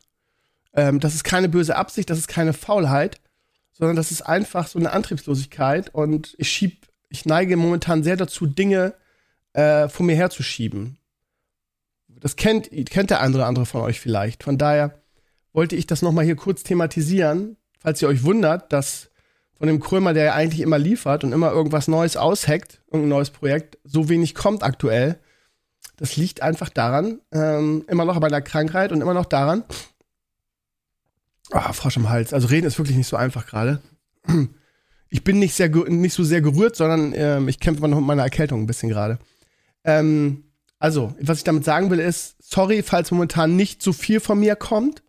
Ähm, 0.73 1.01
das 1.01 1.15
ist 1.15 1.25
keine 1.25 1.49
böse 1.49 1.77
Absicht, 1.77 2.09
das 2.09 2.19
ist 2.19 2.29
keine 2.29 2.53
Faulheit, 2.53 3.21
sondern 3.73 3.97
das 3.97 4.11
ist 4.11 4.23
einfach 4.23 4.67
so 4.69 4.79
eine 4.79 4.93
Antriebslosigkeit 4.93 5.93
und 5.95 6.35
ich 6.39 6.51
schieb, 6.51 6.89
ich 7.09 7.27
neige 7.27 7.57
momentan 7.57 8.03
sehr 8.03 8.17
dazu, 8.17 8.47
Dinge 8.47 8.95
äh, 9.53 9.89
vor 9.89 10.07
mir 10.07 10.17
herzuschieben. 10.17 10.97
Das 12.21 12.37
kennt, 12.37 12.71
kennt 12.91 13.11
der 13.11 13.21
andere 13.21 13.47
andere 13.47 13.67
von 13.67 13.81
euch 13.81 14.01
vielleicht. 14.01 14.45
Von 14.45 14.59
daher 14.59 15.01
wollte 15.53 15.77
ich 15.77 15.87
das 15.87 16.03
nochmal 16.03 16.25
hier 16.25 16.37
kurz 16.37 16.63
thematisieren, 16.63 17.57
falls 17.79 18.01
ihr 18.03 18.09
euch 18.09 18.23
wundert, 18.23 18.73
dass 18.73 19.11
von 19.57 19.67
dem 19.67 19.81
Krömer, 19.81 20.15
der 20.15 20.25
ja 20.25 20.35
eigentlich 20.35 20.61
immer 20.61 20.79
liefert 20.79 21.25
und 21.25 21.33
immer 21.33 21.51
irgendwas 21.51 21.89
Neues 21.89 22.17
ausheckt, 22.17 22.81
irgendein 22.87 23.11
neues 23.11 23.31
Projekt, 23.31 23.79
so 23.85 24.09
wenig 24.09 24.35
kommt 24.35 24.63
aktuell. 24.63 25.19
Das 25.97 26.17
liegt 26.17 26.43
einfach 26.43 26.71
daran, 26.71 27.21
ähm, 27.33 27.85
immer 27.89 28.05
noch 28.05 28.19
bei 28.21 28.29
der 28.29 28.41
Krankheit 28.41 28.93
und 28.93 29.03
immer 29.03 29.13
noch 29.13 29.27
daran, 29.27 29.65
Ah, 31.53 31.73
Frosch 31.73 31.97
im 31.97 32.09
Hals. 32.09 32.33
Also 32.33 32.49
reden 32.49 32.67
ist 32.67 32.79
wirklich 32.79 32.97
nicht 32.97 33.09
so 33.09 33.17
einfach 33.17 33.47
gerade. 33.47 33.81
Ich 35.09 35.25
bin 35.25 35.39
nicht, 35.39 35.55
sehr, 35.55 35.69
nicht 35.69 36.15
so 36.15 36.23
sehr 36.23 36.41
gerührt, 36.41 36.77
sondern 36.77 37.13
ähm, 37.17 37.49
ich 37.49 37.59
kämpfe 37.59 37.87
noch 37.89 37.99
mit 37.99 38.07
meiner 38.07 38.23
Erkältung 38.23 38.61
ein 38.63 38.67
bisschen 38.67 38.89
gerade. 38.89 39.19
Ähm, 39.83 40.45
also, 40.81 41.15
was 41.21 41.39
ich 41.39 41.45
damit 41.45 41.65
sagen 41.65 41.91
will, 41.91 42.01
ist, 42.01 42.37
sorry, 42.41 42.83
falls 42.83 43.11
momentan 43.11 43.55
nicht 43.55 43.83
so 43.83 43.93
viel 43.93 44.19
von 44.19 44.41
mir 44.41 44.57
kommt. 44.57 45.03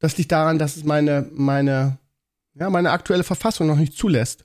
Das 0.00 0.18
liegt 0.18 0.32
daran, 0.32 0.58
dass 0.58 0.76
es 0.76 0.84
meine, 0.84 1.30
meine, 1.32 1.98
ja, 2.54 2.68
meine 2.68 2.90
aktuelle 2.90 3.22
Verfassung 3.22 3.68
noch 3.68 3.76
nicht 3.76 3.96
zulässt. 3.96 4.44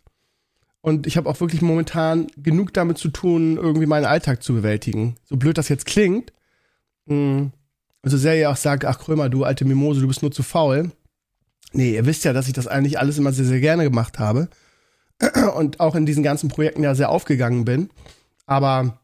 Und 0.81 1.07
ich 1.07 1.17
habe 1.17 1.27
auch 1.27 1.39
wirklich 1.39 1.63
momentan 1.63 2.27
genug 2.37 2.71
damit 2.73 2.99
zu 2.99 3.09
tun, 3.09 3.57
irgendwie 3.57 3.87
meinen 3.87 4.05
Alltag 4.05 4.43
zu 4.43 4.53
bewältigen. 4.53 5.15
So 5.25 5.37
blöd 5.37 5.57
das 5.57 5.69
jetzt 5.69 5.87
klingt. 5.87 6.31
Mh, 7.07 7.49
also 8.03 8.17
sehr 8.17 8.35
ja 8.35 8.51
auch 8.51 8.57
sagt, 8.57 8.85
ach 8.85 8.99
Krömer, 8.99 9.29
du 9.29 9.45
alte 9.45 9.65
Mimose, 9.65 10.01
du 10.01 10.07
bist 10.07 10.21
nur 10.21 10.31
zu 10.31 10.43
faul. 10.43 10.91
Nee, 11.71 11.95
ihr 11.95 12.05
wisst 12.05 12.25
ja, 12.25 12.33
dass 12.33 12.47
ich 12.47 12.53
das 12.53 12.67
eigentlich 12.67 12.99
alles 12.99 13.17
immer 13.17 13.33
sehr, 13.33 13.45
sehr 13.45 13.59
gerne 13.59 13.85
gemacht 13.85 14.19
habe. 14.19 14.49
Und 15.55 15.79
auch 15.79 15.95
in 15.95 16.05
diesen 16.05 16.21
ganzen 16.21 16.49
Projekten 16.49 16.83
ja 16.83 16.93
sehr 16.93 17.09
aufgegangen 17.09 17.65
bin. 17.65 17.89
Aber 18.45 18.99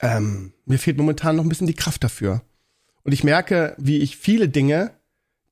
ähm, 0.00 0.52
mir 0.64 0.78
fehlt 0.78 0.96
momentan 0.96 1.36
noch 1.36 1.44
ein 1.44 1.48
bisschen 1.48 1.66
die 1.66 1.74
Kraft 1.74 2.04
dafür. 2.04 2.42
Und 3.02 3.12
ich 3.12 3.24
merke, 3.24 3.74
wie 3.78 3.98
ich 3.98 4.16
viele 4.16 4.48
Dinge, 4.48 4.92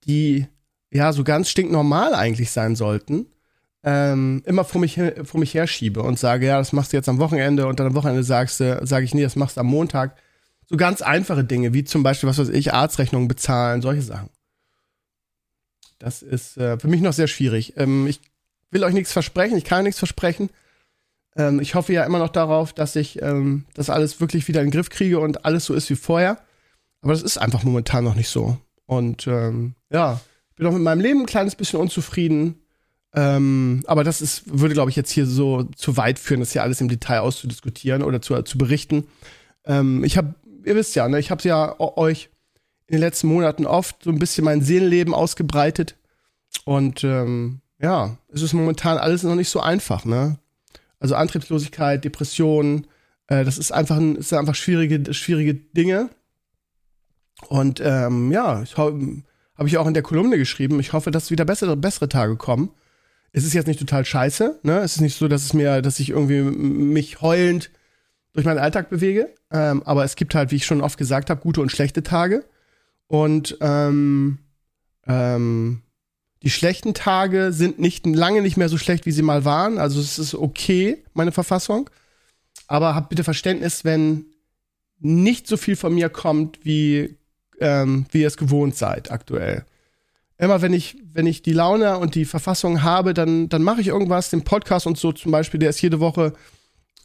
die 0.07 0.47
ja 0.91 1.13
so 1.13 1.25
ganz 1.25 1.49
stinknormal 1.49 2.15
eigentlich 2.15 2.51
sein 2.51 2.77
sollten, 2.77 3.27
ähm, 3.83 4.43
immer 4.47 4.65
vor 4.65 4.81
mich, 4.81 5.01
vor 5.25 5.41
mich 5.41 5.55
herschiebe 5.55 6.03
und 6.03 6.19
sage, 6.19 6.47
ja, 6.47 6.59
das 6.59 6.73
machst 6.73 6.93
du 6.93 6.97
jetzt 6.97 7.09
am 7.09 7.19
Wochenende 7.19 7.67
und 7.67 7.79
dann 7.79 7.89
am 7.89 7.95
Wochenende 7.95 8.25
sagst 8.25 8.61
du, 8.61 8.85
sage 8.85 9.05
ich, 9.05 9.15
nee, 9.15 9.23
das 9.23 9.37
machst 9.37 9.57
du 9.57 9.61
am 9.61 9.69
Montag. 9.69 10.17
So 10.69 10.77
ganz 10.77 11.03
einfache 11.03 11.45
Dinge, 11.45 11.73
wie 11.73 11.85
zum 11.85 12.03
Beispiel, 12.03 12.29
was 12.29 12.39
weiß 12.39 12.49
ich, 12.49 12.73
Arztrechnungen 12.73 13.29
bezahlen, 13.29 13.83
solche 13.83 14.03
Sachen. 14.03 14.31
Das 15.99 16.23
ist 16.23 16.57
äh, 16.57 16.79
für 16.79 16.89
mich 16.89 17.01
noch 17.01 17.13
sehr 17.13 17.29
schwierig. 17.29 17.75
Ähm, 17.77 18.07
ich 18.07 18.21
will 18.71 18.85
euch 18.85 18.93
nichts 18.93 19.13
versprechen, 19.13 19.57
ich 19.57 19.65
kann 19.65 19.85
nichts 19.85 19.99
versprechen. 19.99 20.51
Ähm, 21.37 21.61
ich 21.61 21.75
hoffe 21.75 21.93
ja 21.93 22.05
immer 22.05 22.19
noch 22.19 22.31
darauf, 22.31 22.73
dass 22.73 22.97
ich 22.97 23.21
ähm, 23.23 23.65
das 23.75 23.91
alles 23.91 24.21
wirklich 24.21 24.49
wieder 24.49 24.61
in 24.61 24.69
den 24.69 24.73
Griff 24.73 24.91
kriege 24.91 25.21
und 25.21 25.45
alles 25.45 25.67
so 25.67 25.75
ist 25.75 25.91
wie 25.91 25.97
vorher. 25.97 26.39
Aber 27.03 27.13
das 27.13 27.23
ist 27.23 27.39
einfach 27.39 27.63
momentan 27.63 28.05
noch 28.05 28.15
nicht 28.15 28.29
so. 28.29 28.59
Und 28.87 29.27
ähm, 29.27 29.75
ja, 29.91 30.21
ich 30.51 30.57
bin 30.57 30.67
auch 30.67 30.73
mit 30.73 30.83
meinem 30.83 31.01
Leben 31.01 31.21
ein 31.21 31.27
kleines 31.27 31.55
bisschen 31.55 31.81
unzufrieden. 31.81 32.63
Ähm, 33.15 33.83
aber 33.87 34.05
das 34.05 34.21
ist, 34.21 34.43
würde, 34.47 34.75
glaube 34.75 34.91
ich, 34.91 34.97
jetzt 34.97 35.11
hier 35.11 35.27
so 35.27 35.65
zu 35.77 35.97
weit 35.97 36.19
führen, 36.19 36.41
das 36.41 36.53
hier 36.53 36.63
alles 36.63 36.81
im 36.81 36.89
Detail 36.89 37.21
auszudiskutieren 37.21 38.03
oder 38.03 38.21
zu, 38.21 38.43
zu 38.43 38.59
berichten. 38.59 39.07
Ähm, 39.65 40.05
ich 40.05 40.17
habe, 40.17 40.35
ihr 40.65 40.75
wisst 40.77 40.95
ja, 40.97 41.09
ne, 41.09 41.19
ich 41.19 41.31
habe 41.31 41.47
ja 41.49 41.79
euch 41.79 42.31
in 42.87 42.97
den 42.97 43.01
letzten 43.01 43.29
Monaten 43.29 43.67
oft 43.67 44.03
so 44.03 44.11
ein 44.11 44.19
bisschen 44.19 44.45
mein 44.45 44.63
Seelenleben 44.63 45.15
ausgebreitet. 45.15 45.97
Und 46.65 47.05
ähm, 47.05 47.61
ja, 47.81 48.17
es 48.33 48.43
ist 48.43 48.53
momentan 48.53 48.99
alles 48.99 49.23
noch 49.23 49.35
nicht 49.35 49.51
so 49.51 49.61
einfach, 49.61 50.05
ne? 50.05 50.39
Also 50.99 51.15
Antriebslosigkeit, 51.15 52.05
Depressionen, 52.05 52.87
äh, 53.29 53.45
das 53.45 53.59
ist 53.59 53.73
einfach, 53.73 53.97
ein, 53.97 54.17
ist 54.17 54.33
einfach 54.33 54.55
schwierige, 54.55 55.13
schwierige 55.13 55.55
Dinge. 55.55 56.11
Und 57.49 57.81
ähm, 57.85 58.33
ja, 58.33 58.65
habe 58.77 59.69
ich 59.69 59.79
auch 59.79 59.87
in 59.87 59.95
der 59.95 60.03
Kolumne 60.03 60.39
geschrieben, 60.39 60.81
ich 60.81 60.93
hoffe, 60.93 61.11
dass 61.11 61.31
wieder 61.31 61.45
bessere, 61.45 61.77
bessere 61.77 62.09
Tage 62.09 62.37
kommen. 62.37 62.71
Es 63.33 63.45
ist 63.45 63.53
jetzt 63.53 63.67
nicht 63.67 63.81
total 63.81 64.05
scheiße, 64.05 64.61
ne? 64.63 64.79
Es 64.79 64.97
ist 64.97 65.03
nicht 65.03 65.19
so, 65.19 65.29
dass 65.29 65.45
es 65.45 65.53
mir, 65.53 65.83
dass 65.83 66.01
ich 66.01 66.11
irgendwie 66.11 66.41
mich 66.41 67.21
heulend 67.21 67.71
durch 68.33 68.47
meinen 68.47 68.59
Alltag 68.59 68.89
bewege. 68.89 69.35
Ähm, 69.51 69.83
aber 69.83 70.05
es 70.05 70.17
gibt 70.17 70.35
halt, 70.35 70.51
wie 70.51 70.57
ich 70.57 70.67
schon 70.67 70.81
oft 70.81 70.97
gesagt 70.97 71.29
habe, 71.29 71.41
gute 71.41 71.61
und 71.61 71.71
schlechte 71.71 72.03
Tage. 72.03 72.45
Und 73.09 73.59
ähm, 73.61 74.39
ähm, 75.07 75.83
die 76.43 76.51
schlechten 76.51 76.95
Tage 76.95 77.53
sind 77.53 77.79
nicht 77.79 78.07
lange 78.07 78.43
nicht 78.43 78.57
mehr 78.57 78.69
so 78.69 78.79
schlecht, 78.79 79.07
wie 79.07 79.13
sie 79.13 79.23
mal 79.23 79.45
waren. 79.45 79.79
Also 79.79 80.01
es 80.01 80.19
ist 80.19 80.35
okay, 80.35 81.03
meine 81.15 81.33
Verfassung. 81.33 81.91
Aber 82.69 82.95
habt 82.95 83.09
bitte 83.09 83.25
Verständnis, 83.25 83.85
wenn 83.85 84.27
nicht 84.99 85.47
so 85.47 85.57
viel 85.57 85.77
von 85.77 85.95
mir 85.95 86.09
kommt, 86.09 86.65
wie, 86.65 87.19
ähm, 87.61 88.07
wie 88.11 88.23
ihr 88.23 88.27
es 88.27 88.37
gewohnt 88.37 88.77
seid 88.77 89.11
aktuell. 89.11 89.65
Immer 90.39 90.61
wenn 90.61 90.73
ich, 90.73 90.97
wenn 91.13 91.27
ich 91.27 91.43
die 91.43 91.53
Laune 91.53 91.99
und 91.99 92.15
die 92.15 92.27
Verfassung 92.27 92.83
habe, 92.83 93.15
dann, 93.15 93.49
dann 93.49 93.63
mache 93.63 93.81
ich 93.81 93.89
irgendwas. 93.89 94.31
Den 94.31 94.45
Podcast 94.45 94.87
und 94.87 94.99
so 94.99 95.13
zum 95.13 95.33
Beispiel, 95.33 95.59
der 95.59 95.71
ist 95.71 95.81
jede 95.81 96.01
Woche 96.01 96.35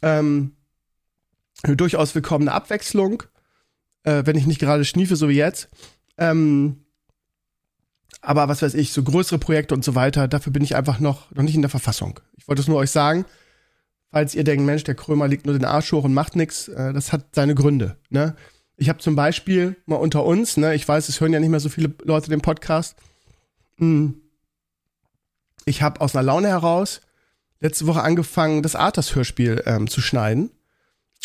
ähm, 0.02 0.52
eine 1.62 1.76
durchaus 1.76 2.14
willkommene 2.14 2.52
Abwechslung 2.52 3.22
äh, 4.04 4.22
wenn 4.24 4.36
ich 4.36 4.46
nicht 4.46 4.60
gerade 4.60 4.84
schniefe, 4.84 5.16
so 5.16 5.28
wie 5.28 5.36
jetzt. 5.36 5.68
Ähm, 6.18 6.81
aber 8.20 8.48
was 8.48 8.62
weiß 8.62 8.74
ich, 8.74 8.92
so 8.92 9.02
größere 9.02 9.38
Projekte 9.38 9.74
und 9.74 9.84
so 9.84 9.94
weiter, 9.94 10.28
dafür 10.28 10.52
bin 10.52 10.62
ich 10.62 10.76
einfach 10.76 11.00
noch, 11.00 11.30
noch 11.32 11.42
nicht 11.42 11.54
in 11.54 11.62
der 11.62 11.70
Verfassung. 11.70 12.20
Ich 12.36 12.46
wollte 12.46 12.62
es 12.62 12.68
nur 12.68 12.78
euch 12.78 12.90
sagen, 12.90 13.24
falls 14.10 14.34
ihr 14.34 14.44
denkt, 14.44 14.64
Mensch, 14.64 14.84
der 14.84 14.94
Krömer 14.94 15.26
liegt 15.26 15.46
nur 15.46 15.58
den 15.58 15.64
Arsch 15.64 15.90
hoch 15.92 16.04
und 16.04 16.14
macht 16.14 16.36
nichts, 16.36 16.68
äh, 16.68 16.92
das 16.92 17.12
hat 17.12 17.34
seine 17.34 17.54
Gründe. 17.54 17.96
Ne? 18.10 18.36
Ich 18.76 18.88
habe 18.88 18.98
zum 18.98 19.16
Beispiel 19.16 19.76
mal 19.86 19.96
unter 19.96 20.24
uns, 20.24 20.56
ne, 20.56 20.74
ich 20.74 20.86
weiß, 20.86 21.08
es 21.08 21.20
hören 21.20 21.32
ja 21.32 21.40
nicht 21.40 21.50
mehr 21.50 21.60
so 21.60 21.68
viele 21.68 21.94
Leute 22.04 22.30
den 22.30 22.40
Podcast. 22.40 22.96
Hm, 23.78 24.20
ich 25.64 25.82
habe 25.82 26.00
aus 26.00 26.14
einer 26.14 26.24
Laune 26.24 26.48
heraus 26.48 27.00
letzte 27.60 27.86
Woche 27.86 28.02
angefangen, 28.02 28.62
das 28.62 28.74
Arthas-Hörspiel 28.74 29.62
ähm, 29.66 29.88
zu 29.88 30.00
schneiden. 30.00 30.50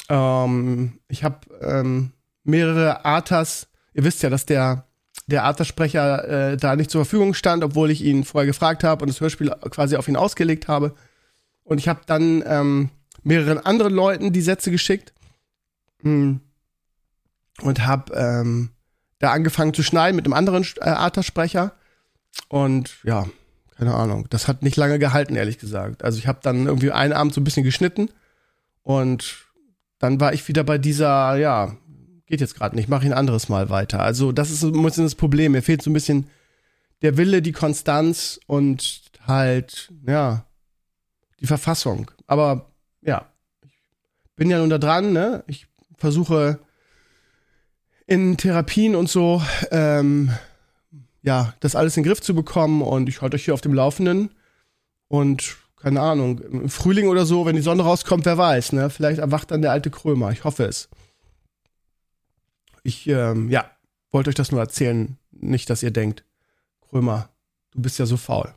Ähm, 0.08 1.00
ich 1.08 1.24
habe 1.24 1.39
ähm, 1.62 2.12
mehrere 2.44 3.06
Arthas. 3.06 3.67
Ihr 3.94 4.03
wisst 4.03 4.24
ja, 4.24 4.29
dass 4.29 4.46
der 4.46 4.87
der 5.27 5.43
Arthas-Sprecher 5.43 6.51
äh, 6.51 6.57
da 6.57 6.75
nicht 6.75 6.89
zur 6.89 7.03
Verfügung 7.03 7.34
stand, 7.34 7.63
obwohl 7.63 7.91
ich 7.91 8.03
ihn 8.03 8.24
vorher 8.24 8.48
gefragt 8.48 8.84
habe 8.84 9.03
und 9.03 9.10
das 9.10 9.22
Hörspiel 9.22 9.50
quasi 9.69 9.96
auf 9.98 10.07
ihn 10.07 10.15
ausgelegt 10.15 10.67
habe. 10.67 10.96
Und 11.63 11.79
ich 11.79 11.88
habe 11.88 12.01
dann 12.05 12.43
ähm, 12.48 12.89
mehreren 13.24 13.60
anderen 13.60 13.93
Leuten 13.93 14.31
die 14.31 14.41
Sätze 14.41 14.72
geschickt 14.72 15.13
hm. 16.01 16.39
und 17.62 17.86
habe 17.86 18.13
ähm, 18.13 18.69
da 19.19 19.31
angefangen 19.31 19.74
zu 19.74 19.84
schneiden 19.84 20.15
mit 20.15 20.25
einem 20.25 20.34
anderen 20.34 20.65
äh, 20.77 20.89
Arthas-Sprecher. 20.89 21.74
Und 22.48 22.98
ja, 23.03 23.27
keine 23.77 23.93
Ahnung, 23.93 24.27
das 24.29 24.48
hat 24.48 24.63
nicht 24.63 24.77
lange 24.77 24.98
gehalten, 24.98 25.36
ehrlich 25.36 25.60
gesagt. 25.60 26.03
Also 26.03 26.19
ich 26.19 26.27
habe 26.27 26.39
dann 26.41 26.67
irgendwie 26.67 26.91
einen 26.91 27.13
Abend 27.13 27.34
so 27.34 27.41
ein 27.41 27.43
bisschen 27.43 27.63
geschnitten 27.63 28.10
und 28.81 29.46
dann 30.00 30.19
war 30.22 30.34
ich 30.34 30.48
wieder 30.48 30.63
bei 30.63 30.77
dieser, 30.77 31.36
ja, 31.36 31.75
geht 32.27 32.41
jetzt 32.41 32.55
gerade 32.55 32.75
nicht, 32.75 32.89
mache 32.89 33.03
ich 33.03 33.12
ein 33.12 33.17
anderes 33.17 33.50
Mal 33.50 33.69
weiter. 33.69 34.01
Also 34.01 34.31
das 34.31 34.51
ist 34.51 34.63
ein 34.63 34.84
bisschen 34.84 35.05
das 35.05 35.15
Problem. 35.15 35.53
Mir 35.53 35.63
fehlt 35.63 35.81
so 35.81 35.89
ein 35.89 35.93
bisschen 35.93 36.29
der 37.01 37.17
Wille, 37.17 37.41
die 37.41 37.51
Konstanz 37.53 38.39
und 38.48 39.01
halt, 39.25 39.91
ja, 40.05 40.46
die 41.39 41.48
Verfassung. 41.48 42.12
Aber 42.27 42.72
ja, 43.01 43.27
ich 43.63 44.31
bin 44.36 44.50
ja 44.50 44.60
nun 44.60 44.69
da 44.69 44.77
dran, 44.77 45.13
ne? 45.13 45.43
Ich 45.48 45.67
versuche 45.98 46.60
in 48.05 48.38
Therapien 48.38 48.96
und 48.96 49.10
so, 49.10 49.41
ähm, 49.72 50.31
ja, 51.22 51.53
das 51.60 51.75
alles 51.75 51.98
in 51.98 52.03
den 52.03 52.10
Griff 52.10 52.22
zu 52.22 52.34
bekommen 52.34 52.81
und 52.81 53.10
ich 53.10 53.22
halte 53.22 53.36
euch 53.36 53.46
hier 53.46 53.53
auf 53.53 53.62
dem 53.62 53.74
Laufenden 53.74 54.29
und 55.07 55.57
keine 55.79 56.01
Ahnung, 56.01 56.39
im 56.39 56.69
Frühling 56.69 57.07
oder 57.07 57.25
so, 57.25 57.46
wenn 57.46 57.55
die 57.55 57.62
Sonne 57.62 57.84
rauskommt, 57.84 58.25
wer 58.25 58.38
weiß, 58.38 58.74
ne? 58.74 58.89
Vielleicht 58.89 59.19
erwacht 59.19 59.51
dann 59.51 59.62
der 59.62 59.72
alte 59.72 59.91
Krömer. 59.91 60.31
Ich 60.31 60.43
hoffe 60.43 60.65
es. 60.65 60.89
Ich, 62.88 63.06
ähm, 63.10 63.50
ja, 63.50 63.70
wollte 64.12 64.29
euch 64.29 64.36
das 64.36 64.53
nur 64.53 64.62
erzählen. 64.62 65.17
Nicht, 65.32 65.70
dass 65.70 65.84
ihr 65.84 65.91
denkt, 65.91 66.24
Krömer, 66.89 67.27
du 67.74 67.82
bist 67.82 68.00
ja 68.00 68.06
so 68.06 68.15
faul. 68.15 68.53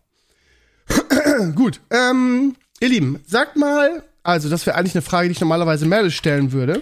Gut, 1.57 1.81
ähm, 1.91 2.55
ihr 2.79 2.91
Lieben, 2.91 3.21
sagt 3.27 3.57
mal, 3.57 4.05
also 4.23 4.49
das 4.49 4.67
wäre 4.67 4.77
eigentlich 4.77 4.95
eine 4.95 5.03
Frage, 5.03 5.27
die 5.27 5.33
ich 5.33 5.41
normalerweise 5.41 5.85
Merle 5.85 6.13
stellen 6.13 6.53
würde. 6.53 6.81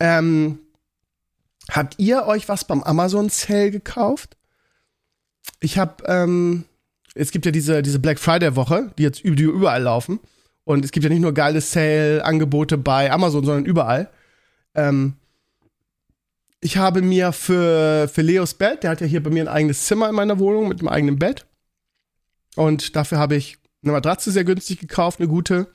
Ähm, 0.00 0.60
habt 1.70 1.98
ihr 1.98 2.24
euch 2.24 2.48
was 2.48 2.64
beim 2.64 2.82
Amazon 2.82 3.28
Sale 3.28 3.70
gekauft? 3.70 4.38
Ich 5.60 5.76
habe, 5.76 6.02
ähm, 6.06 6.64
es 7.14 7.32
gibt 7.32 7.44
ja 7.44 7.52
diese, 7.52 7.82
diese 7.82 7.98
Black 7.98 8.18
Friday 8.18 8.56
Woche, 8.56 8.94
die 8.96 9.02
jetzt 9.02 9.22
die 9.22 9.42
überall 9.42 9.82
laufen. 9.82 10.20
Und 10.64 10.86
es 10.86 10.90
gibt 10.90 11.04
ja 11.04 11.10
nicht 11.10 11.20
nur 11.20 11.34
geile 11.34 11.60
Sale-Angebote 11.60 12.78
bei 12.78 13.12
Amazon, 13.12 13.44
sondern 13.44 13.66
überall. 13.66 14.08
Ähm, 14.74 15.16
ich 16.62 16.76
habe 16.76 17.02
mir 17.02 17.32
für, 17.32 18.08
für 18.08 18.22
Leos 18.22 18.54
Bett, 18.54 18.84
der 18.84 18.90
hat 18.90 19.00
ja 19.00 19.06
hier 19.06 19.22
bei 19.22 19.30
mir 19.30 19.42
ein 19.42 19.48
eigenes 19.48 19.84
Zimmer 19.84 20.08
in 20.08 20.14
meiner 20.14 20.38
Wohnung 20.38 20.68
mit 20.68 20.78
einem 20.78 20.88
eigenen 20.88 21.18
Bett. 21.18 21.44
Und 22.54 22.94
dafür 22.94 23.18
habe 23.18 23.34
ich 23.34 23.58
eine 23.82 23.92
Matratze 23.92 24.30
sehr 24.30 24.44
günstig 24.44 24.78
gekauft, 24.78 25.18
eine 25.18 25.28
gute. 25.28 25.66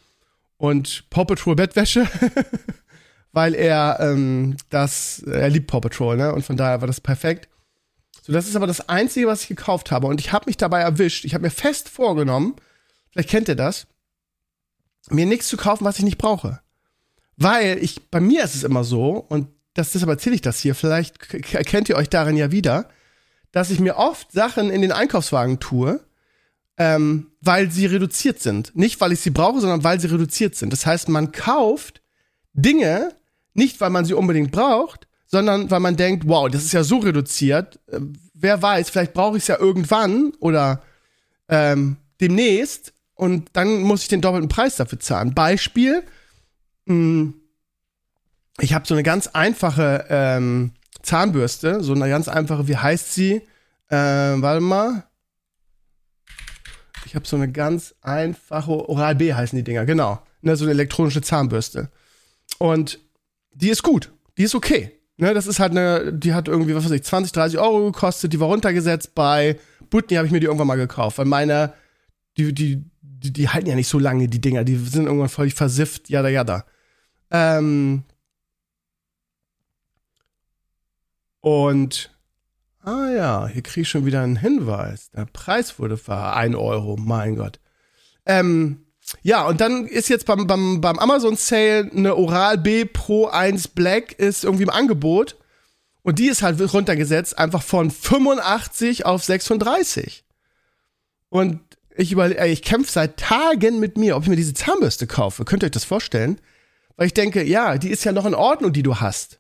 Und 0.56 1.10
Paw 1.10 1.25
Patrol 1.25 1.56
Bettwäsche. 1.56 2.08
weil 3.34 3.53
er 3.53 4.00
ähm, 4.00 4.56
das, 4.70 5.20
er 5.24 5.50
liebt 5.50 5.67
Paw 5.67 5.82
Patrol, 5.82 6.15
ne? 6.15 6.34
Und 6.34 6.44
von 6.44 6.56
daher 6.56 6.79
war 6.79 6.88
das 6.88 7.01
perfekt. 7.01 7.50
So, 8.24 8.32
das 8.32 8.48
ist 8.48 8.56
aber 8.56 8.65
das 8.65 8.88
Einzige, 8.88 9.27
was 9.27 9.41
ich 9.41 9.50
gekauft 9.50 9.91
habe. 9.91 10.08
Und 10.08 10.22
ich 10.22 10.32
habe 10.32 10.46
mich 10.48 10.58
dabei 10.58 10.82
erwischt. 10.82 11.25
Ich 11.25 11.34
habe 11.34 11.44
mir 11.44 11.51
fest 11.51 11.89
vorgenommen, 11.89 12.56
vielleicht 13.12 13.29
kennt 13.29 13.50
ihr 13.50 13.56
das, 13.56 13.88
mir 15.10 15.25
nichts 15.25 15.50
zu 15.50 15.58
kaufen, 15.58 15.84
was 15.84 16.00
ich 16.00 16.06
nicht 16.06 16.17
brauche. 16.17 16.62
Weil 17.36 17.77
ich, 17.84 18.10
bei 18.10 18.22
mir 18.22 18.44
ist 18.46 18.56
es 18.56 18.63
immer 18.63 18.86
so, 18.86 19.17
und 19.17 19.50
das, 19.77 19.91
deshalb 19.91 20.10
erzähle 20.10 20.36
ich 20.36 20.41
das 20.41 20.60
hier, 20.60 20.75
vielleicht 20.75 21.34
erkennt 21.53 21.89
ihr 21.89 21.96
euch 21.96 22.10
darin 22.10 22.36
ja 22.36 22.51
wieder, 22.51 22.89
dass 23.51 23.69
ich 23.69 23.79
mir 23.79 23.98
oft 23.98 24.31
Sachen 24.31 24.69
in 24.69 24.81
den 24.81 24.91
Einkaufswagen 24.91 25.60
tue, 25.60 26.00
ähm, 26.77 27.31
weil 27.41 27.72
sie 27.72 27.86
reduziert 27.86 28.39
sind. 28.39 28.75
Nicht, 28.75 29.00
weil 29.00 29.12
ich 29.12 29.19
sie 29.19 29.29
brauche, 29.29 29.62
sondern 29.62 29.84
weil 29.84 30.00
sie 30.00 30.07
reduziert 30.07 30.55
sind. 30.55 30.74
Das 30.74 30.86
heißt, 30.86 31.10
man 31.10 31.31
kauft 31.31 32.01
Dinge 32.53 33.15
nicht, 33.53 33.79
weil 33.79 33.89
man 33.89 34.05
sie 34.05 34.13
unbedingt 34.13 34.51
braucht, 34.51 35.07
sondern 35.27 35.69
weil 35.69 35.79
man 35.79 35.96
denkt, 35.96 36.27
wow, 36.27 36.50
das 36.50 36.63
ist 36.63 36.74
ja 36.74 36.84
so 36.84 36.98
reduziert. 36.98 37.79
Äh, 37.88 38.00
wer 38.34 38.62
weiß, 38.62 38.89
vielleicht 38.89 39.13
brauche 39.13 39.38
ich 39.38 39.43
es 39.43 39.48
ja 39.48 39.60
irgendwann 39.60 40.34
oder 40.39 40.81
ähm, 41.50 41.98
demnächst 42.19 42.93
und 43.13 43.50
dann 43.53 43.81
muss 43.81 44.03
ich 44.03 44.07
den 44.07 44.22
doppelten 44.22 44.50
Preis 44.50 44.75
dafür 44.75 45.00
zahlen. 45.00 45.34
Beispiel, 45.34 46.03
mh, 46.86 46.93
hm, 46.93 47.34
ich 48.62 48.74
habe 48.74 48.88
so 48.88 48.94
eine 48.94 49.04
ganz 49.04 49.28
einfache 49.28 50.06
ähm, 50.10 50.72
Zahnbürste, 51.04 51.84
so 51.84 51.94
eine 51.94 52.10
ganz 52.10 52.28
einfache, 52.28 52.68
wie 52.68 52.78
heißt 52.78 53.14
sie? 53.14 53.42
Äh, 53.90 53.96
warte 53.96 54.62
mal. 54.62 55.04
Ich 57.06 57.16
habe 57.16 57.26
so 57.26 57.36
eine 57.36 57.50
ganz 57.52 57.96
einfache, 58.02 58.72
Oral-B 58.90 59.34
heißen 59.34 59.56
die 59.56 59.64
Dinger, 59.64 59.86
genau. 59.86 60.22
Ne, 60.42 60.56
so 60.56 60.66
eine 60.66 60.72
elektronische 60.72 61.22
Zahnbürste. 61.22 61.90
Und 62.58 63.00
die 63.54 63.70
ist 63.70 63.84
gut, 63.84 64.12
die 64.38 64.44
ist 64.44 64.56
okay. 64.56 64.92
Ne, 65.18 65.34
das 65.34 65.48
ist 65.48 65.60
halt 65.60 65.72
eine, 65.72 66.12
die 66.14 66.34
hat 66.34 66.48
irgendwie, 66.48 66.76
was 66.76 66.86
weiß 66.86 66.92
ich, 66.92 67.04
20, 67.04 67.32
30 67.32 67.60
Euro 67.60 67.92
gekostet, 67.92 68.34
die 68.34 68.40
war 68.40 68.48
runtergesetzt. 68.48 69.16
Bei 69.16 69.58
Butni 69.90 70.18
habe 70.18 70.28
ich 70.28 70.34
mir 70.34 70.40
die 70.40 70.48
irgendwann 70.48 70.68
mal 70.68 70.76
gekauft, 70.76 71.18
weil 71.18 71.26
meine, 71.26 71.74
die, 72.38 72.54
die, 72.54 72.84
die, 73.02 73.34
die, 73.34 73.50
halten 73.50 73.68
ja 73.68 73.76
nicht 73.76 73.88
so 73.88 74.00
lange, 74.00 74.28
die 74.28 74.42
Dinger, 74.42 74.64
die 74.64 74.76
sind 74.76 75.06
irgendwann 75.06 75.30
völlig 75.30 75.54
versifft, 75.54 76.10
jada, 76.10 76.30
jada. 76.30 76.66
Ähm, 77.32 78.04
und, 81.48 82.12
ah 82.84 83.08
ja, 83.10 83.48
hier 83.48 83.62
kriege 83.62 83.84
ich 83.84 83.89
schon 83.89 84.06
wieder 84.06 84.22
einen 84.22 84.36
Hinweis. 84.36 85.12
Der 85.12 85.24
Preis 85.24 85.80
wurde 85.80 85.96
ver 85.96 86.36
1 86.36 86.58
Euro, 86.58 86.98
mein 86.98 87.38
Gott. 87.38 87.62
Ähm, 88.25 88.86
ja, 89.22 89.48
und 89.48 89.62
dann 89.62 89.86
ist 89.88 90.10
jetzt 90.10 90.25
beim, 90.25 90.46
beim, 90.46 90.82
beim 90.82 91.00
Amazon 91.00 91.38
Sale 91.38 91.89
eine 91.96 92.18
Oral 92.18 92.58
B 92.58 92.84
Pro 92.84 93.27
1 93.27 93.70
Black 93.70 94.12
ist 94.12 94.44
irgendwie 94.44 94.63
im 94.63 94.70
Angebot. 94.70 95.38
Und 96.04 96.20
die 96.20 96.27
ist 96.27 96.42
halt 96.42 96.60
runtergesetzt, 96.74 97.38
einfach 97.38 97.63
von 97.63 97.92
85 97.92 99.06
auf 99.06 99.24
36. 99.24 100.25
Und 101.30 101.62
ich 101.96 102.18
ich 102.18 102.62
kämpfe 102.62 102.92
seit 102.92 103.16
Tagen 103.18 103.80
mit 103.80 103.98
mir, 103.98 104.18
ob 104.18 104.24
ich 104.24 104.30
mir 104.30 104.36
diese 104.36 104.54
Zahnbürste 104.54 105.08
kaufe. 105.08 105.46
Könnt 105.46 105.63
ihr 105.63 105.68
euch 105.68 105.72
das 105.72 105.86
vorstellen? 105.86 106.42
Weil 106.98 107.08
ich 107.08 107.13
denke, 107.13 107.42
ja, 107.42 107.77
die 107.77 107.89
ist 107.89 108.04
ja 108.04 108.12
noch 108.12 108.25
in 108.25 108.36
Ordnung, 108.36 108.74
die 108.74 108.84
du 108.84 108.98
hast. 108.98 109.39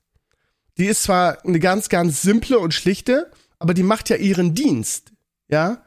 Die 0.77 0.85
ist 0.85 1.03
zwar 1.03 1.43
eine 1.45 1.59
ganz, 1.59 1.89
ganz 1.89 2.21
simple 2.21 2.59
und 2.59 2.73
schlichte, 2.73 3.31
aber 3.59 3.73
die 3.73 3.83
macht 3.83 4.09
ja 4.09 4.15
ihren 4.15 4.53
Dienst. 4.53 5.11
Ja? 5.47 5.83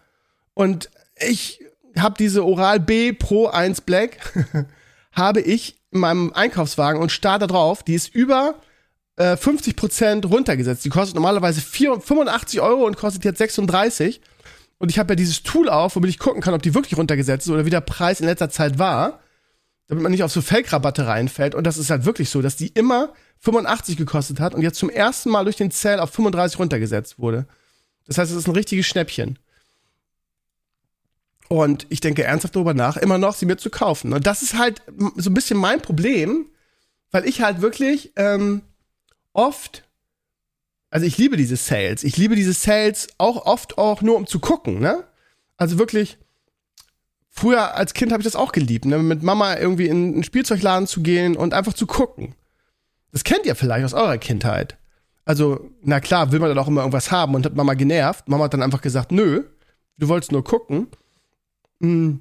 Und 0.55 0.91
ich 1.17 1.61
habe 1.99 2.17
diese 2.19 2.45
Oral 2.45 2.81
B 2.81 3.13
Pro 3.13 3.47
1 3.47 3.83
Black, 3.83 4.19
habe 5.13 5.41
ich 5.41 5.77
in 5.91 6.01
meinem 6.01 6.33
Einkaufswagen 6.33 7.01
und 7.01 7.13
starte 7.13 7.47
drauf. 7.47 7.83
Die 7.83 7.95
ist 7.95 8.15
über 8.15 8.57
äh, 9.17 9.35
50% 9.35 10.27
runtergesetzt. 10.27 10.85
Die 10.85 10.89
kostet 10.89 11.15
normalerweise 11.15 11.61
4, 11.61 12.01
85 12.01 12.61
Euro 12.61 12.87
und 12.87 12.97
kostet 12.97 13.25
jetzt 13.25 13.39
36. 13.39 14.21
Und 14.79 14.91
ich 14.91 14.99
habe 14.99 15.13
ja 15.13 15.17
dieses 15.17 15.43
Tool 15.43 15.69
auf, 15.69 15.97
womit 15.97 16.11
ich 16.11 16.19
gucken 16.19 16.41
kann, 16.41 16.55
ob 16.55 16.63
die 16.63 16.75
wirklich 16.75 16.97
runtergesetzt 16.97 17.47
ist 17.47 17.53
oder 17.53 17.67
wie 17.67 17.71
der 17.71 17.83
Preis 17.83 18.21
in 18.21 18.27
letzter 18.27 18.51
Zeit 18.51 18.79
war, 18.79 19.21
damit 19.91 20.05
man 20.05 20.13
nicht 20.13 20.23
auf 20.23 20.31
so 20.31 20.41
Fake-Rabatte 20.41 21.09
reinfällt. 21.09 21.57
Und 21.57 21.65
das 21.65 21.77
ist 21.77 21.91
halt 21.91 22.05
wirklich 22.05 22.31
so, 22.31 22.41
dass 22.41 22.55
die 22.55 22.69
immer 22.69 23.13
85 23.41 23.97
gekostet 23.97 24.39
hat 24.39 24.55
und 24.55 24.63
jetzt 24.63 24.79
zum 24.79 24.89
ersten 24.89 25.31
Mal 25.31 25.43
durch 25.43 25.57
den 25.57 25.73
Sale 25.73 26.01
auf 26.01 26.11
35 26.11 26.61
runtergesetzt 26.61 27.19
wurde. 27.19 27.49
Das 28.07 28.17
heißt, 28.17 28.31
es 28.31 28.37
ist 28.37 28.47
ein 28.47 28.55
richtiges 28.55 28.87
Schnäppchen. 28.87 29.41
Und 31.49 31.89
ich 31.89 31.99
denke 31.99 32.23
ernsthaft 32.23 32.55
darüber 32.55 32.73
nach, 32.73 32.99
immer 32.99 33.19
noch 33.19 33.35
sie 33.35 33.47
mir 33.47 33.57
zu 33.57 33.69
kaufen. 33.69 34.13
Und 34.13 34.29
das 34.29 34.43
ist 34.43 34.57
halt 34.57 34.81
so 35.17 35.29
ein 35.29 35.35
bisschen 35.35 35.59
mein 35.59 35.83
Problem, 35.83 36.47
weil 37.11 37.27
ich 37.27 37.43
halt 37.43 37.61
wirklich 37.61 38.13
ähm, 38.15 38.63
oft, 39.33 39.83
also 40.91 41.05
ich 41.05 41.19
liebe 41.19 41.37
diese 41.37 41.57
Sales. 41.57 42.05
Ich 42.05 42.17
liebe 42.17 42.37
diese 42.37 42.53
Sales 42.53 43.09
auch 43.19 43.45
oft 43.45 43.77
auch 43.77 44.03
nur 44.03 44.15
um 44.15 44.29
zu 44.29 44.39
gucken, 44.39 44.79
ne? 44.79 45.03
Also 45.57 45.81
wirklich, 45.81 46.17
früher 47.31 47.75
als 47.75 47.95
Kind 47.95 48.13
habe 48.13 48.21
ich 48.21 48.27
das 48.27 48.37
auch 48.37 48.53
geliebt, 48.53 48.85
ne? 48.85 48.99
mit 48.99 49.23
Mama 49.23 49.57
irgendwie 49.57 49.87
in 49.87 50.15
einen 50.15 50.25
Spielzeugladen 50.25 50.87
zu 50.87 51.01
gehen 51.01 51.37
und 51.37 51.55
einfach 51.55 51.73
zu 51.73 51.87
gucken. 51.87 52.35
Das 53.13 53.25
kennt 53.25 53.47
ihr 53.47 53.55
vielleicht 53.55 53.85
aus 53.85 53.95
eurer 53.95 54.19
Kindheit. 54.19 54.77
Also, 55.25 55.71
na 55.83 56.01
klar, 56.01 56.33
will 56.33 56.41
man 56.41 56.49
dann 56.49 56.59
auch 56.59 56.69
immer 56.69 56.81
irgendwas 56.81 57.11
haben 57.11 57.35
und 57.35 57.47
hat 57.47 57.55
Mama 57.55 57.75
genervt. 57.75 58.29
Mama 58.29 58.45
hat 58.45 58.55
dann 58.55 58.63
einfach 58.63 58.83
gesagt, 58.83 59.13
nö, 59.13 59.45
du 59.99 60.09
wolltest 60.09 60.33
nur 60.33 60.45
gucken. 60.45 60.89
Mm. 61.79 62.15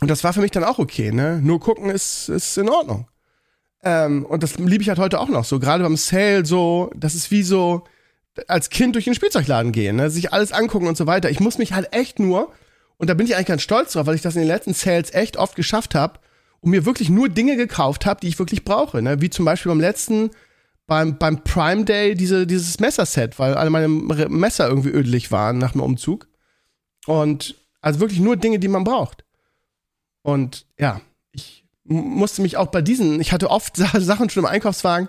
Und 0.00 0.10
das 0.10 0.24
war 0.24 0.32
für 0.32 0.40
mich 0.40 0.50
dann 0.50 0.64
auch 0.64 0.78
okay, 0.78 1.10
ne? 1.10 1.40
Nur 1.42 1.58
gucken 1.58 1.88
ist, 1.88 2.28
ist 2.28 2.58
in 2.58 2.68
Ordnung. 2.68 3.08
Ähm, 3.82 4.26
und 4.26 4.42
das 4.42 4.58
liebe 4.58 4.82
ich 4.82 4.88
halt 4.88 4.98
heute 4.98 5.20
auch 5.20 5.28
noch 5.28 5.44
so. 5.44 5.58
Gerade 5.58 5.84
beim 5.84 5.96
Sale 5.96 6.44
so, 6.44 6.90
das 6.94 7.14
ist 7.14 7.30
wie 7.30 7.42
so 7.42 7.84
als 8.48 8.68
Kind 8.68 8.94
durch 8.94 9.04
den 9.04 9.14
Spielzeugladen 9.14 9.72
gehen, 9.72 9.96
ne? 9.96 10.10
sich 10.10 10.32
alles 10.32 10.52
angucken 10.52 10.88
und 10.88 10.96
so 10.96 11.06
weiter. 11.06 11.30
Ich 11.30 11.40
muss 11.40 11.56
mich 11.56 11.72
halt 11.72 11.92
echt 11.92 12.18
nur, 12.18 12.52
und 12.98 13.10
da 13.10 13.14
bin 13.14 13.26
ich 13.26 13.34
eigentlich 13.34 13.46
ganz 13.46 13.62
stolz 13.62 13.92
drauf, 13.92 14.06
weil 14.06 14.14
ich 14.14 14.22
das 14.22 14.36
in 14.36 14.42
den 14.42 14.48
letzten 14.48 14.74
Sales 14.74 15.12
echt 15.12 15.36
oft 15.36 15.56
geschafft 15.56 15.94
habe 15.94 16.18
und 16.60 16.70
mir 16.70 16.86
wirklich 16.86 17.10
nur 17.10 17.28
Dinge 17.28 17.56
gekauft 17.56 18.06
habe, 18.06 18.20
die 18.20 18.28
ich 18.28 18.38
wirklich 18.38 18.64
brauche. 18.64 19.02
Ne? 19.02 19.20
Wie 19.20 19.30
zum 19.30 19.44
Beispiel 19.44 19.70
beim 19.70 19.80
letzten, 19.80 20.30
beim, 20.86 21.18
beim 21.18 21.44
Prime 21.44 21.84
Day, 21.84 22.14
diese, 22.14 22.46
dieses 22.46 22.80
Messerset, 22.80 23.38
weil 23.38 23.54
alle 23.54 23.70
meine 23.70 23.88
Messer 23.88 24.68
irgendwie 24.68 24.90
ödelig 24.90 25.30
waren 25.30 25.58
nach 25.58 25.72
dem 25.72 25.82
Umzug. 25.82 26.26
Und 27.06 27.54
also 27.80 28.00
wirklich 28.00 28.20
nur 28.20 28.36
Dinge, 28.36 28.58
die 28.58 28.68
man 28.68 28.84
braucht. 28.84 29.24
Und 30.22 30.66
ja, 30.78 31.00
ich 31.32 31.64
musste 31.84 32.42
mich 32.42 32.56
auch 32.56 32.68
bei 32.68 32.82
diesen, 32.82 33.20
ich 33.20 33.32
hatte 33.32 33.50
oft 33.50 33.76
Sachen 33.76 34.30
schon 34.30 34.44
im 34.44 34.50
Einkaufswagen 34.50 35.08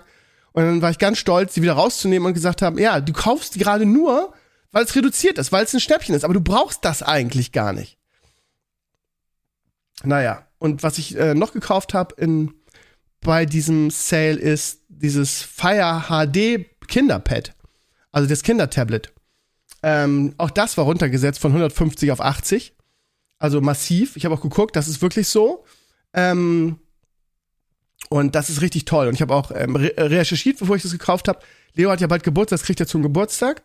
und 0.52 0.62
dann 0.62 0.82
war 0.82 0.90
ich 0.90 0.98
ganz 0.98 1.18
stolz, 1.18 1.54
die 1.54 1.62
wieder 1.62 1.72
rauszunehmen 1.74 2.26
und 2.26 2.34
gesagt 2.34 2.62
haben, 2.62 2.78
ja, 2.78 3.00
du 3.00 3.12
kaufst 3.12 3.58
gerade 3.58 3.86
nur, 3.86 4.32
weil 4.72 4.84
es 4.84 4.94
reduziert 4.94 5.38
ist, 5.38 5.52
weil 5.52 5.64
es 5.64 5.74
ein 5.74 5.80
Schnäppchen 5.80 6.14
ist, 6.14 6.24
aber 6.24 6.34
du 6.34 6.40
brauchst 6.40 6.84
das 6.84 7.02
eigentlich 7.02 7.52
gar 7.52 7.72
nicht. 7.72 7.98
Naja, 10.04 10.46
und 10.58 10.82
was 10.82 10.98
ich 10.98 11.16
äh, 11.16 11.34
noch 11.34 11.52
gekauft 11.52 11.94
habe 11.94 12.14
bei 13.20 13.46
diesem 13.46 13.90
Sale 13.90 14.36
ist 14.38 14.82
dieses 14.88 15.42
Fire 15.42 16.04
HD 16.08 16.66
Kinderpad, 16.86 17.54
also 18.12 18.28
das 18.28 18.42
Kindertablet. 18.42 19.12
Ähm, 19.82 20.34
auch 20.38 20.50
das 20.50 20.76
war 20.76 20.84
runtergesetzt 20.84 21.40
von 21.40 21.52
150 21.52 22.10
auf 22.10 22.20
80. 22.20 22.74
Also 23.38 23.60
massiv. 23.60 24.16
Ich 24.16 24.24
habe 24.24 24.34
auch 24.34 24.40
geguckt, 24.40 24.74
das 24.74 24.88
ist 24.88 25.00
wirklich 25.02 25.28
so. 25.28 25.64
Ähm, 26.12 26.78
und 28.08 28.34
das 28.34 28.50
ist 28.50 28.60
richtig 28.60 28.84
toll. 28.84 29.06
Und 29.06 29.14
ich 29.14 29.22
habe 29.22 29.34
auch 29.34 29.52
ähm, 29.54 29.76
re 29.76 29.92
recherchiert, 29.96 30.58
bevor 30.58 30.76
ich 30.76 30.82
das 30.82 30.92
gekauft 30.92 31.28
habe. 31.28 31.40
Leo 31.74 31.90
hat 31.90 32.00
ja 32.00 32.06
bald 32.06 32.24
Geburtstag, 32.24 32.58
das 32.58 32.66
kriegt 32.66 32.80
er 32.80 32.86
zum 32.86 33.02
Geburtstag. 33.02 33.62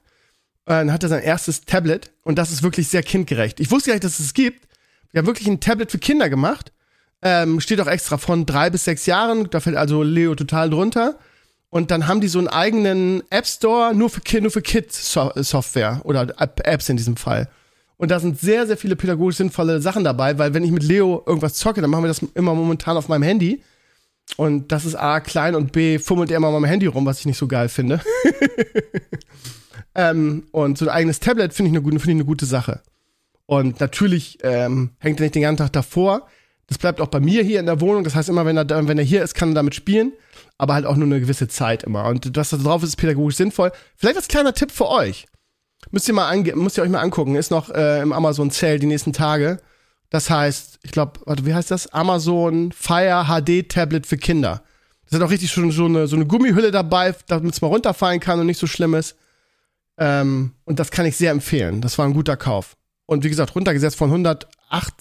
Dann 0.66 0.92
hat 0.92 1.04
er 1.04 1.10
sein 1.10 1.24
erstes 1.24 1.62
Tablet 1.62 2.12
und 2.24 2.38
das 2.38 2.52
ist 2.52 2.64
wirklich 2.64 2.88
sehr 2.88 3.04
kindgerecht. 3.04 3.60
Ich 3.60 3.70
wusste 3.72 3.90
gar 3.90 3.96
nicht, 3.96 4.04
dass 4.04 4.20
es 4.20 4.34
gibt. 4.34 4.68
Wir 5.12 5.20
haben 5.20 5.28
wirklich 5.28 5.48
ein 5.48 5.60
Tablet 5.60 5.92
für 5.92 6.00
Kinder 6.00 6.30
gemacht. 6.30 6.72
Ähm, 7.22 7.60
steht 7.60 7.80
auch 7.80 7.88
extra 7.88 8.18
von 8.18 8.46
drei 8.46 8.70
bis 8.70 8.86
sechs 8.86 9.06
Jahren. 9.06 9.50
Da 9.50 9.60
fällt 9.60 9.76
also 9.76 10.04
Leo 10.04 10.36
total 10.36 10.70
drunter. 10.70 11.18
Und 11.70 11.90
dann 11.92 12.08
haben 12.08 12.22
die 12.22 12.28
so 12.28 12.40
einen 12.40 12.48
eigenen 12.48 13.24
App 13.30 13.48
Store 13.48 13.96
nur 13.96 14.10
für, 14.10 14.22
nur 14.42 14.52
für 14.52 14.62
Kids-Software 14.62 16.02
oder 16.04 16.28
Apps 16.38 16.90
in 16.90 16.98
diesem 16.98 17.18
Fall. 17.18 17.50
Und 17.98 18.12
da 18.12 18.20
sind 18.20 18.40
sehr, 18.40 18.68
sehr 18.68 18.78
viele 18.78 18.96
pädagogisch 18.96 19.38
sinnvolle 19.38 19.82
Sachen 19.82 20.04
dabei, 20.04 20.38
weil 20.38 20.54
wenn 20.54 20.64
ich 20.64 20.72
mit 20.72 20.84
Leo 20.84 21.24
irgendwas 21.26 21.56
zocke, 21.56 21.82
dann 21.82 21.90
machen 21.90 22.04
wir 22.04 22.10
das 22.10 22.22
immer 22.36 22.54
momentan 22.54 22.98
auf 22.98 23.08
meinem 23.08 23.24
Handy. 23.24 23.64
Und 24.38 24.72
das 24.72 24.86
ist 24.86 24.96
A, 24.96 25.20
klein 25.20 25.56
und 25.56 25.72
B, 25.72 26.00
fummelt 26.00 26.32
er 26.32 26.38
immer 26.38 26.48
auf 26.48 26.54
meinem 26.54 26.70
Handy 26.70 26.88
rum, 26.88 27.06
was 27.06 27.20
ich 27.20 27.26
nicht 27.26 27.38
so 27.38 27.48
geil 27.48 27.70
finde. 27.70 28.02
ähm, 29.96 30.48
und 30.52 30.78
so 30.78 30.86
ein 30.86 30.90
eigenes 30.90 31.20
Tablet 31.20 31.54
finde 31.54 31.72
ich, 31.72 31.78
eine, 31.78 32.00
find 32.00 32.04
ich 32.04 32.10
eine 32.16 32.26
gute 32.26 32.46
Sache. 32.46 32.82
Und 33.46 33.80
natürlich 33.80 34.40
ähm, 34.42 34.92
hängt 35.00 35.20
er 35.20 35.24
nicht 35.24 35.36
den 35.36 35.44
ganzen 35.44 35.58
Tag 35.58 35.74
davor. 35.74 36.28
Das 36.68 36.78
bleibt 36.78 37.02
auch 37.02 37.08
bei 37.08 37.20
mir 37.20 37.44
hier 37.44 37.60
in 37.60 37.66
der 37.66 37.82
Wohnung. 37.82 38.04
Das 38.04 38.16
heißt, 38.16 38.30
immer 38.30 38.46
wenn 38.46 38.58
er, 38.58 38.88
wenn 38.88 38.98
er 38.98 39.04
hier 39.04 39.24
ist, 39.24 39.36
kann 39.36 39.50
er 39.50 39.56
damit 39.56 39.76
spielen 39.76 40.14
aber 40.58 40.74
halt 40.74 40.86
auch 40.86 40.96
nur 40.96 41.06
eine 41.06 41.20
gewisse 41.20 41.48
Zeit 41.48 41.84
immer. 41.84 42.06
Und 42.06 42.38
das 42.38 42.50
da 42.50 42.58
drauf 42.58 42.84
ist, 42.84 42.90
ist 42.90 42.96
pädagogisch 42.96 43.36
sinnvoll. 43.36 43.72
Vielleicht 43.96 44.18
als 44.18 44.28
kleiner 44.28 44.54
Tipp 44.54 44.72
für 44.72 44.88
euch. 44.88 45.26
Müsst 45.92 46.08
ihr 46.08 46.14
mal 46.14 46.36
müsst 46.56 46.78
ihr 46.78 46.84
euch 46.84 46.90
mal 46.90 47.02
angucken. 47.02 47.36
Ist 47.36 47.52
noch 47.52 47.70
äh, 47.70 48.02
im 48.02 48.14
Amazon 48.14 48.50
Sale 48.50 48.80
die 48.80 48.88
nächsten 48.88 49.14
Tage. 49.14 49.60
Das 50.14 50.30
heißt, 50.30 50.78
ich 50.84 50.92
glaube, 50.92 51.20
wie 51.42 51.56
heißt 51.56 51.72
das? 51.72 51.88
Amazon 51.88 52.72
Fire 52.72 53.26
HD 53.26 53.68
Tablet 53.68 54.06
für 54.06 54.18
Kinder. 54.18 54.62
Das 55.06 55.20
hat 55.20 55.26
auch 55.26 55.32
richtig 55.32 55.50
schon 55.52 55.72
so 55.72 55.86
eine, 55.86 56.06
so 56.06 56.16
eine 56.16 56.28
Gummihülle 56.28 56.70
dabei, 56.70 57.16
damit 57.26 57.56
es 57.56 57.62
mal 57.64 57.70
runterfallen 57.70 58.20
kann 58.20 58.40
und 58.40 58.46
nicht 58.46 58.60
so 58.60 58.68
schlimm 58.68 58.94
ist. 58.94 59.16
Ähm, 59.98 60.52
und 60.66 60.78
das 60.78 60.92
kann 60.92 61.08
ich 61.08 61.18
sehr 61.18 61.32
empfehlen. 61.32 61.82
Das 61.82 61.98
war 61.98 62.06
ein 62.06 62.14
guter 62.14 62.38
Kauf. 62.38 62.78
Und 63.08 63.24
wie 63.24 63.30
gesagt, 63.30 63.56
runtergesetzt 63.56 63.96
von 63.96 64.10
108, 64.10 64.50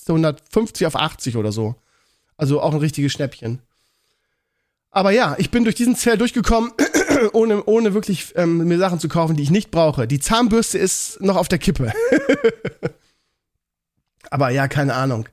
150 0.09 0.87
auf 0.87 0.96
80 0.96 1.37
oder 1.37 1.53
so. 1.53 1.75
Also 2.38 2.62
auch 2.62 2.72
ein 2.72 2.81
richtiges 2.81 3.12
Schnäppchen. 3.12 3.61
Aber 4.90 5.11
ja, 5.11 5.35
ich 5.37 5.51
bin 5.51 5.64
durch 5.64 5.77
diesen 5.77 5.94
Zell 5.94 6.16
durchgekommen, 6.16 6.72
ohne, 7.35 7.64
ohne 7.64 7.92
wirklich 7.92 8.33
ähm, 8.37 8.66
mir 8.66 8.79
Sachen 8.79 8.98
zu 8.98 9.09
kaufen, 9.09 9.37
die 9.37 9.42
ich 9.42 9.51
nicht 9.51 9.70
brauche. 9.70 10.07
Die 10.07 10.20
Zahnbürste 10.20 10.79
ist 10.79 11.20
noch 11.20 11.37
auf 11.37 11.48
der 11.48 11.59
Kippe. 11.59 11.92
Aber 14.33 14.49
ja, 14.49 14.66
keine 14.66 14.95
Ahnung. 14.95 15.29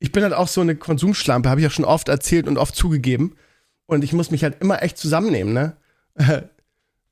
Ich 0.00 0.10
bin 0.10 0.24
halt 0.24 0.32
auch 0.32 0.48
so 0.48 0.60
eine 0.60 0.74
Konsumschlampe, 0.74 1.48
habe 1.48 1.60
ich 1.60 1.64
ja 1.64 1.70
schon 1.70 1.84
oft 1.84 2.08
erzählt 2.08 2.48
und 2.48 2.58
oft 2.58 2.74
zugegeben. 2.74 3.36
Und 3.86 4.02
ich 4.02 4.12
muss 4.12 4.32
mich 4.32 4.42
halt 4.42 4.60
immer 4.60 4.82
echt 4.82 4.98
zusammennehmen, 4.98 5.52
ne? 5.54 5.76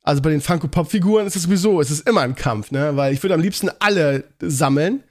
Also 0.02 0.22
bei 0.22 0.30
den 0.30 0.40
Funko 0.40 0.68
Pop 0.68 0.90
Figuren 0.90 1.26
ist 1.26 1.36
es 1.36 1.42
sowieso, 1.42 1.82
es 1.82 1.90
ist 1.90 2.08
immer 2.08 2.22
ein 2.22 2.34
Kampf, 2.34 2.70
ne? 2.70 2.96
Weil 2.96 3.12
ich 3.12 3.22
würde 3.22 3.34
am 3.34 3.42
liebsten 3.42 3.68
alle 3.78 4.24
sammeln. 4.40 5.04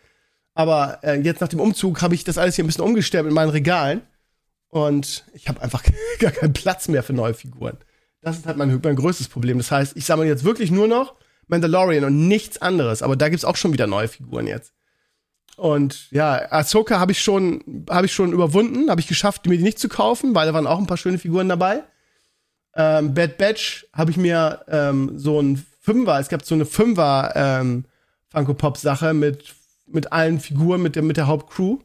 Aber 0.55 0.99
äh, 1.03 1.21
jetzt 1.21 1.39
nach 1.39 1.49
dem 1.49 1.59
Umzug 1.59 2.01
habe 2.01 2.15
ich 2.15 2.23
das 2.23 2.39
alles 2.39 2.55
hier 2.55 2.63
ein 2.63 2.67
bisschen 2.67 2.83
umgestellt 2.83 3.25
mit 3.25 3.33
meinen 3.33 3.51
Regalen. 3.51 4.01
Und 4.69 5.23
ich 5.33 5.47
habe 5.47 5.61
einfach 5.61 5.83
gar 6.19 6.31
keinen 6.31 6.53
Platz 6.53 6.87
mehr 6.87 7.03
für 7.03 7.13
neue 7.13 7.35
Figuren. 7.35 7.77
Das 8.21 8.37
ist 8.37 8.47
halt 8.47 8.57
mein, 8.57 8.81
mein 8.83 8.95
größtes 8.95 9.27
Problem. 9.27 9.59
Das 9.59 9.69
heißt, 9.69 9.95
ich 9.95 10.05
sammle 10.05 10.25
jetzt 10.25 10.43
wirklich 10.43 10.71
nur 10.71 10.87
noch 10.87 11.13
Mandalorian 11.47 12.05
und 12.05 12.27
nichts 12.27 12.59
anderes. 12.59 13.03
Aber 13.03 13.15
da 13.15 13.29
gibt's 13.29 13.45
auch 13.45 13.55
schon 13.55 13.71
wieder 13.71 13.85
neue 13.85 14.07
Figuren 14.07 14.47
jetzt. 14.47 14.73
Und 15.57 16.11
ja, 16.11 16.51
Ahsoka 16.51 16.99
habe 16.99 17.11
ich 17.11 17.21
schon, 17.21 17.83
habe 17.89 18.05
ich 18.05 18.13
schon 18.13 18.31
überwunden, 18.31 18.91
habe 18.91 19.01
ich 19.01 19.07
geschafft, 19.07 19.47
mir 19.47 19.57
die 19.57 19.63
nicht 19.63 19.79
zu 19.79 19.89
kaufen, 19.89 20.35
weil 20.35 20.45
da 20.45 20.53
waren 20.53 20.67
auch 20.67 20.77
ein 20.77 20.85
paar 20.85 20.97
schöne 20.97 21.17
Figuren 21.17 21.49
dabei. 21.49 21.83
Ähm, 22.75 23.15
Bad 23.15 23.39
Batch 23.39 23.87
habe 23.91 24.11
ich 24.11 24.17
mir 24.17 24.61
ähm, 24.69 25.13
so 25.17 25.41
ein 25.41 25.65
Fünfer, 25.81 26.19
es 26.19 26.29
gab 26.29 26.45
so 26.45 26.53
eine 26.53 26.65
Fünfer 26.65 27.33
ähm, 27.35 27.85
Funko 28.29 28.53
Pop 28.53 28.77
Sache 28.77 29.13
mit 29.15 29.55
mit 29.87 30.11
allen 30.11 30.39
Figuren, 30.39 30.81
mit 30.81 30.95
der 30.95 31.01
mit 31.01 31.17
der 31.17 31.27
Hauptcrew. 31.27 31.79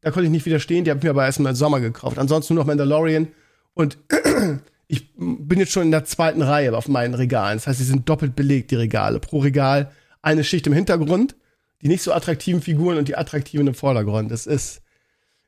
Da 0.00 0.12
konnte 0.12 0.26
ich 0.26 0.30
nicht 0.30 0.46
widerstehen, 0.46 0.84
die 0.84 0.90
habe 0.90 0.98
ich 0.98 1.04
mir 1.04 1.10
aber 1.10 1.24
erst 1.24 1.40
im 1.40 1.54
Sommer 1.54 1.80
gekauft. 1.80 2.18
Ansonsten 2.18 2.54
nur 2.54 2.62
noch 2.62 2.68
Mandalorian 2.68 3.28
und 3.74 3.98
ich 4.86 5.12
bin 5.16 5.58
jetzt 5.58 5.72
schon 5.72 5.84
in 5.84 5.90
der 5.90 6.04
zweiten 6.04 6.42
Reihe 6.42 6.76
auf 6.76 6.86
meinen 6.86 7.14
Regalen. 7.14 7.58
Das 7.58 7.66
heißt, 7.66 7.78
sie 7.78 7.84
sind 7.84 8.08
doppelt 8.08 8.36
belegt, 8.36 8.70
die 8.70 8.76
Regale. 8.76 9.18
Pro 9.18 9.38
Regal 9.38 9.90
eine 10.22 10.44
Schicht 10.44 10.68
im 10.68 10.72
Hintergrund 10.72 11.34
die 11.82 11.88
nicht 11.88 12.02
so 12.02 12.12
attraktiven 12.12 12.62
Figuren 12.62 12.98
und 12.98 13.08
die 13.08 13.16
attraktiven 13.16 13.66
im 13.66 13.74
Vordergrund. 13.74 14.32
Es 14.32 14.46
ist, 14.46 14.82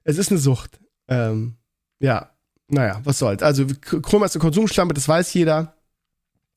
es 0.05 0.19
ist 0.19 0.31
eine 0.31 0.39
Sucht. 0.39 0.81
Ähm, 1.09 1.57
ja, 1.99 2.31
naja, 2.69 3.01
was 3.05 3.19
soll's. 3.19 3.43
Also, 3.43 3.67
Chroma 3.67 4.27
ist 4.27 4.37
eine 4.37 4.43
Konsumschlampe, 4.43 4.95
das 4.95 5.09
weiß 5.09 5.35
jeder. 5.35 5.75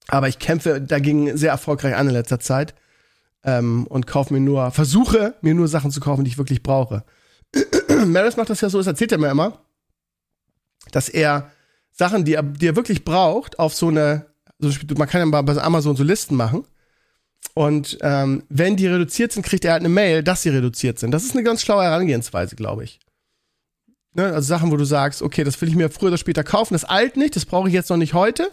Aber 0.07 0.27
ich 0.27 0.37
kämpfe 0.37 0.81
dagegen 0.81 1.37
sehr 1.37 1.51
erfolgreich 1.51 1.95
an 1.95 2.07
in 2.07 2.13
letzter 2.13 2.39
Zeit. 2.39 2.75
Ähm, 3.43 3.87
und 3.87 4.07
kaufe 4.07 4.33
mir 4.33 4.39
nur, 4.39 4.71
versuche 4.71 5.35
mir 5.41 5.53
nur 5.53 5.67
Sachen 5.67 5.91
zu 5.91 5.99
kaufen, 5.99 6.23
die 6.23 6.29
ich 6.29 6.37
wirklich 6.37 6.63
brauche. 6.63 7.03
Maris 8.05 8.37
macht 8.37 8.49
das 8.49 8.61
ja 8.61 8.69
so, 8.69 8.77
das 8.77 8.87
erzählt 8.87 9.11
er 9.11 9.17
mir 9.17 9.31
immer, 9.31 9.59
dass 10.91 11.09
er 11.09 11.51
Sachen, 11.91 12.23
die 12.25 12.35
er, 12.35 12.43
die 12.43 12.67
er 12.67 12.75
wirklich 12.75 13.03
braucht, 13.03 13.59
auf 13.59 13.73
so 13.73 13.89
eine, 13.89 14.27
also 14.61 14.79
man 14.97 15.09
kann 15.09 15.29
ja 15.29 15.41
bei 15.41 15.61
Amazon 15.61 15.95
so 15.95 16.03
Listen 16.03 16.35
machen 16.35 16.65
und 17.53 17.97
ähm, 18.01 18.43
wenn 18.49 18.75
die 18.75 18.87
reduziert 18.87 19.31
sind, 19.31 19.45
kriegt 19.45 19.65
er 19.65 19.73
halt 19.73 19.81
eine 19.81 19.89
Mail, 19.89 20.23
dass 20.23 20.41
sie 20.41 20.49
reduziert 20.49 20.99
sind. 20.99 21.11
Das 21.11 21.23
ist 21.23 21.33
eine 21.35 21.43
ganz 21.43 21.61
schlaue 21.61 21.83
Herangehensweise, 21.83 22.55
glaube 22.55 22.83
ich. 22.83 22.99
Ne? 24.13 24.25
Also 24.25 24.47
Sachen, 24.47 24.71
wo 24.71 24.77
du 24.77 24.85
sagst, 24.85 25.21
okay, 25.21 25.43
das 25.43 25.59
will 25.61 25.69
ich 25.69 25.75
mir 25.75 25.89
früher 25.89 26.09
oder 26.09 26.17
später 26.17 26.43
kaufen, 26.43 26.73
das 26.73 26.85
alt 26.85 27.17
nicht, 27.17 27.35
das 27.35 27.45
brauche 27.45 27.67
ich 27.67 27.73
jetzt 27.73 27.89
noch 27.89 27.97
nicht 27.97 28.13
heute, 28.13 28.51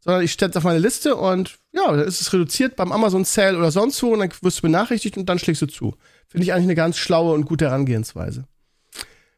sondern 0.00 0.22
ich 0.22 0.32
stelle 0.32 0.50
es 0.50 0.56
auf 0.56 0.64
meine 0.64 0.78
Liste 0.78 1.16
und 1.16 1.58
ja, 1.72 1.86
dann 1.90 2.00
ist 2.00 2.20
es 2.20 2.32
reduziert 2.32 2.76
beim 2.76 2.92
Amazon 2.92 3.24
Sale 3.24 3.58
oder 3.58 3.70
sonst 3.70 4.02
wo 4.02 4.12
und 4.12 4.20
dann 4.20 4.30
wirst 4.40 4.58
du 4.58 4.62
benachrichtigt 4.62 5.16
und 5.16 5.28
dann 5.28 5.38
schlägst 5.38 5.62
du 5.62 5.66
zu. 5.66 5.94
Finde 6.26 6.44
ich 6.44 6.52
eigentlich 6.52 6.66
eine 6.66 6.74
ganz 6.74 6.96
schlaue 6.96 7.34
und 7.34 7.44
gute 7.44 7.66
Herangehensweise. 7.66 8.44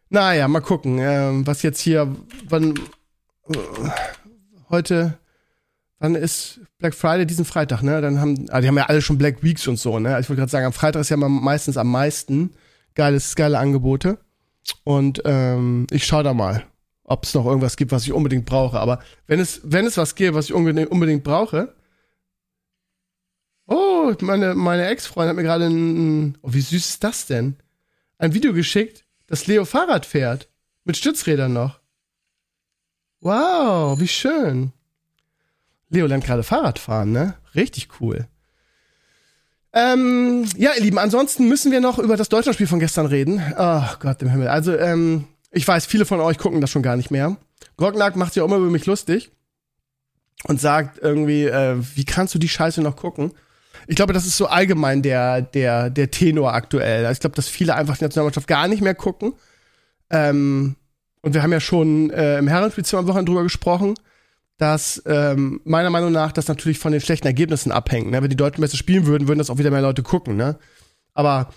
Naja, 0.08 0.46
mal 0.46 0.60
gucken, 0.60 0.98
ähm, 1.00 1.46
was 1.46 1.62
jetzt 1.62 1.80
hier, 1.80 2.14
wann, 2.48 2.78
äh, 3.48 3.58
heute, 4.68 5.18
dann 6.02 6.16
ist 6.16 6.58
Black 6.78 6.96
Friday 6.96 7.26
diesen 7.26 7.44
Freitag, 7.44 7.82
ne? 7.82 8.00
Dann 8.00 8.20
haben, 8.20 8.46
ah, 8.50 8.60
die 8.60 8.66
haben 8.66 8.76
ja 8.76 8.86
alle 8.86 9.00
schon 9.00 9.18
Black 9.18 9.44
Weeks 9.44 9.68
und 9.68 9.76
so, 9.76 10.00
ne? 10.00 10.18
Ich 10.18 10.28
wollte 10.28 10.40
gerade 10.40 10.50
sagen, 10.50 10.66
am 10.66 10.72
Freitag 10.72 11.02
ist 11.02 11.10
ja 11.10 11.16
meistens 11.16 11.76
am 11.76 11.92
meisten 11.92 12.54
geiles, 12.96 13.36
geile 13.36 13.60
Angebote. 13.60 14.18
Und 14.82 15.22
ähm, 15.24 15.86
ich 15.92 16.04
schaue 16.04 16.24
da 16.24 16.34
mal, 16.34 16.64
ob 17.04 17.22
es 17.22 17.34
noch 17.34 17.46
irgendwas 17.46 17.76
gibt, 17.76 17.92
was 17.92 18.02
ich 18.02 18.12
unbedingt 18.12 18.46
brauche. 18.46 18.80
Aber 18.80 18.98
wenn 19.28 19.38
es, 19.38 19.60
wenn 19.62 19.86
es 19.86 19.96
was 19.96 20.16
gibt, 20.16 20.34
was 20.34 20.46
ich 20.46 20.54
unbedingt, 20.54 20.90
unbedingt 20.90 21.22
brauche. 21.22 21.72
Oh, 23.68 24.12
meine, 24.22 24.56
meine 24.56 24.86
Ex-Freundin 24.86 25.28
hat 25.28 25.36
mir 25.36 25.44
gerade 25.44 25.66
ein. 25.66 26.36
Oh, 26.42 26.52
wie 26.52 26.62
süß 26.62 26.88
ist 26.88 27.04
das 27.04 27.26
denn? 27.28 27.54
Ein 28.18 28.34
Video 28.34 28.52
geschickt, 28.52 29.04
das 29.28 29.46
Leo 29.46 29.64
Fahrrad 29.64 30.04
fährt. 30.04 30.48
Mit 30.82 30.96
Stützrädern 30.96 31.52
noch. 31.52 31.78
Wow, 33.20 34.00
wie 34.00 34.08
schön. 34.08 34.72
Leo 35.92 36.06
lernt 36.06 36.24
gerade 36.24 36.42
Fahrrad 36.42 36.78
fahren, 36.78 37.12
ne? 37.12 37.34
Richtig 37.54 37.88
cool. 38.00 38.26
Ähm, 39.74 40.46
ja, 40.56 40.72
ihr 40.76 40.82
Lieben, 40.82 40.98
ansonsten 40.98 41.48
müssen 41.48 41.70
wir 41.70 41.80
noch 41.80 41.98
über 41.98 42.16
das 42.16 42.28
Deutschlandspiel 42.28 42.66
von 42.66 42.80
gestern 42.80 43.06
reden. 43.06 43.42
Oh 43.58 43.84
Gott 44.00 44.20
im 44.22 44.28
Himmel. 44.28 44.48
Also, 44.48 44.76
ähm, 44.76 45.26
ich 45.50 45.68
weiß, 45.68 45.86
viele 45.86 46.06
von 46.06 46.20
euch 46.20 46.38
gucken 46.38 46.60
das 46.60 46.70
schon 46.70 46.82
gar 46.82 46.96
nicht 46.96 47.10
mehr. 47.10 47.36
Grognack 47.76 48.16
macht 48.16 48.32
sich 48.34 48.42
auch 48.42 48.46
immer 48.46 48.56
über 48.56 48.70
mich 48.70 48.86
lustig 48.86 49.32
und 50.44 50.60
sagt 50.60 50.98
irgendwie, 51.00 51.44
äh, 51.44 51.76
wie 51.94 52.04
kannst 52.04 52.34
du 52.34 52.38
die 52.38 52.48
Scheiße 52.48 52.80
noch 52.80 52.96
gucken? 52.96 53.32
Ich 53.86 53.96
glaube, 53.96 54.12
das 54.12 54.26
ist 54.26 54.36
so 54.36 54.46
allgemein 54.46 55.02
der, 55.02 55.42
der, 55.42 55.90
der 55.90 56.10
Tenor 56.10 56.54
aktuell. 56.54 57.10
Ich 57.12 57.20
glaube, 57.20 57.36
dass 57.36 57.48
viele 57.48 57.74
einfach 57.74 57.98
die 57.98 58.04
Nationalmannschaft 58.04 58.46
gar 58.46 58.68
nicht 58.68 58.82
mehr 58.82 58.94
gucken. 58.94 59.34
Ähm, 60.10 60.76
und 61.20 61.34
wir 61.34 61.42
haben 61.42 61.52
ja 61.52 61.60
schon 61.60 62.10
äh, 62.10 62.38
im 62.38 62.48
Herrenspiel 62.48 62.84
zwei 62.84 63.06
Wochen 63.06 63.26
drüber 63.26 63.42
gesprochen 63.42 63.94
dass 64.58 65.02
ähm, 65.06 65.60
meiner 65.64 65.90
Meinung 65.90 66.12
nach 66.12 66.32
das 66.32 66.48
natürlich 66.48 66.78
von 66.78 66.92
den 66.92 67.00
schlechten 67.00 67.26
Ergebnissen 67.26 67.72
abhängt. 67.72 68.10
Ne? 68.10 68.22
Wenn 68.22 68.30
die 68.30 68.36
Deutschen 68.36 68.60
besser 68.60 68.76
spielen 68.76 69.06
würden, 69.06 69.28
würden 69.28 69.38
das 69.38 69.50
auch 69.50 69.58
wieder 69.58 69.70
mehr 69.70 69.82
Leute 69.82 70.02
gucken. 70.02 70.36
Ne? 70.36 70.58
Aber 71.14 71.52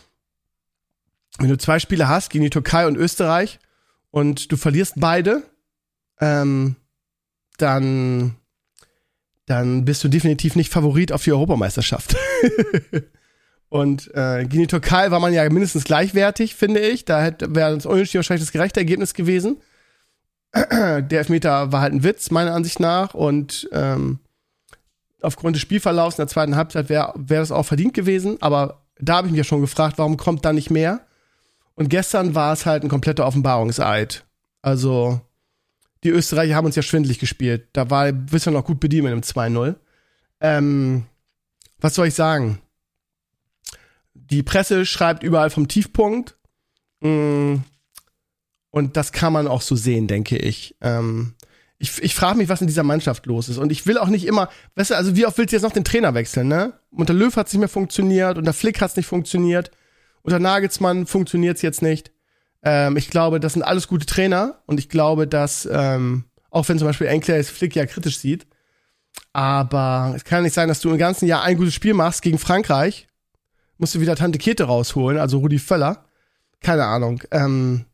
wenn 1.38 1.50
du 1.50 1.58
zwei 1.58 1.80
Spiele 1.80 2.08
hast 2.08 2.30
gegen 2.30 2.44
die 2.44 2.50
Türkei 2.50 2.88
und 2.88 2.96
Österreich 2.96 3.60
und 4.12 4.52
du 4.52 4.58
verlierst 4.58 4.94
beide, 4.98 5.44
ähm, 6.20 6.78
dann, 7.58 8.36
dann 9.46 9.86
bist 9.86 10.04
du 10.04 10.08
definitiv 10.08 10.56
nicht 10.56 10.72
Favorit 10.72 11.12
auf 11.12 11.24
die 11.24 11.32
Europameisterschaft. 11.32 12.16
und 13.70 14.10
äh, 14.14 14.46
gegen 14.46 14.64
die 14.64 14.68
Türkei 14.68 15.12
war 15.12 15.20
man 15.20 15.34
ja 15.34 15.48
mindestens 15.50 15.84
gleichwertig, 15.84 16.56
finde 16.56 16.80
ich. 16.80 17.06
Da 17.06 17.22
wäre 17.40 17.76
das 17.76 17.86
Unentschieden 17.86 18.20
wahrscheinlich 18.20 18.46
das 18.46 18.54
gerechte 18.54 18.80
Ergebnis 18.80 19.14
gewesen. 19.14 19.58
der 20.72 21.20
Elfmeter 21.20 21.72
war 21.72 21.82
halt 21.82 21.94
ein 21.94 22.04
Witz, 22.04 22.32
meiner 22.32 22.54
Ansicht 22.54 22.80
nach. 22.80 23.14
Und 23.14 23.68
ähm, 23.74 24.20
aufgrund 25.22 25.56
des 25.56 25.62
Spielverlaufs 25.62 26.18
in 26.18 26.24
der 26.24 26.28
zweiten 26.28 26.56
Halbzeit 26.56 26.90
wäre 26.90 27.14
wär 27.16 27.40
das 27.40 27.52
auch 27.52 27.66
verdient 27.66 27.94
gewesen. 27.94 28.42
Aber 28.42 28.86
da 29.00 29.18
habe 29.18 29.28
ich 29.28 29.32
mich 29.32 29.40
ja 29.40 29.44
schon 29.44 29.62
gefragt, 29.62 29.98
warum 29.98 30.18
kommt 30.18 30.46
da 30.46 30.54
nicht 30.54 30.72
mehr? 30.72 31.02
Und 31.76 31.90
gestern 31.90 32.36
war 32.36 32.54
es 32.54 32.66
halt 32.66 32.84
ein 32.84 32.90
kompletter 32.90 33.26
Offenbarungseid. 33.26 34.24
Also, 34.62 35.20
die 36.04 36.10
Österreicher 36.10 36.56
haben 36.56 36.66
uns 36.66 36.78
ja 36.78 36.82
schwindlig 36.82 37.20
gespielt. 37.20 37.68
Da 37.74 37.90
war 37.90 38.12
bisher 38.14 38.54
noch 38.54 38.64
gut 38.64 38.80
bedient 38.80 39.04
mit 39.04 39.12
einem 39.12 39.22
2-0. 39.22 39.76
Ähm, 40.40 41.06
was 41.82 41.96
soll 41.96 42.08
ich 42.08 42.14
sagen? 42.14 42.62
Die 44.14 44.44
Presse 44.44 44.86
schreibt 44.86 45.22
überall 45.22 45.50
vom 45.50 45.68
Tiefpunkt. 45.68 46.38
Mm, 47.02 47.58
und 48.76 48.98
das 48.98 49.14
kann 49.14 49.32
man 49.32 49.48
auch 49.48 49.62
so 49.62 49.78
sehen, 49.78 50.06
denke 50.06 50.36
ich. 50.36 50.76
Ähm, 50.82 51.36
ich 51.78 52.04
ich 52.04 52.14
frage 52.14 52.38
mich, 52.38 52.50
was 52.50 52.60
in 52.60 52.68
dieser 52.68 52.84
Mannschaft 52.84 53.26
los 53.26 53.48
ist. 53.48 53.58
Und 53.58 53.72
ich 53.72 53.88
will 53.88 53.98
auch 53.98 54.10
nicht 54.10 54.28
immer, 54.28 54.50
weißt 54.76 54.92
du, 54.92 54.98
also 54.98 55.16
wie 55.16 55.26
oft 55.26 55.38
willst 55.38 55.54
du 55.54 55.56
jetzt 55.56 55.64
noch 55.64 55.72
den 55.72 55.86
Trainer 55.86 56.14
wechseln, 56.14 56.50
ne? 56.50 56.74
Unter 56.92 57.14
Löw 57.14 57.34
hat 57.38 57.48
es 57.48 57.54
nicht 57.54 57.62
mehr 57.62 57.70
funktioniert, 57.70 58.38
unter 58.38 58.52
Flick 58.52 58.82
hat 58.82 58.90
es 58.90 58.98
nicht 58.98 59.06
funktioniert, 59.06 59.72
unter 60.24 60.40
Nagelsmann 60.40 61.06
funktioniert 61.06 61.56
es 61.56 61.62
jetzt 61.62 61.82
nicht. 61.82 62.12
Ähm, 62.64 62.98
ich 62.98 63.10
glaube, 63.10 63.40
das 63.40 63.54
sind 63.54 63.64
alles 63.64 63.88
gute 63.88 64.06
Trainer 64.06 64.62
und 64.66 64.78
ich 64.78 64.90
glaube, 64.90 65.26
dass, 65.26 65.66
ähm, 65.72 66.26
auch 66.50 66.68
wenn 66.68 66.78
zum 66.78 66.90
Beispiel 66.90 67.08
Enkler 67.08 67.42
Flick 67.46 67.78
ja 67.78 67.86
kritisch 67.86 68.18
sieht, 68.18 68.46
aber 69.32 70.12
es 70.18 70.26
kann 70.26 70.44
nicht 70.44 70.54
sein, 70.54 70.68
dass 70.68 70.82
du 70.82 70.90
im 70.90 70.98
ganzen 70.98 71.28
Jahr 71.28 71.44
ein 71.44 71.56
gutes 71.56 71.74
Spiel 71.74 71.94
machst 71.94 72.22
gegen 72.22 72.40
Frankreich, 72.40 73.08
musst 73.78 73.96
du 73.96 74.02
wieder 74.02 74.18
Tante 74.18 74.38
Kete 74.38 74.66
rausholen, 74.66 75.18
also 75.18 75.38
Rudi 75.38 75.60
Völler. 75.60 76.10
Keine 76.60 76.84
Ahnung. 76.84 77.24
Ähm, 77.32 77.86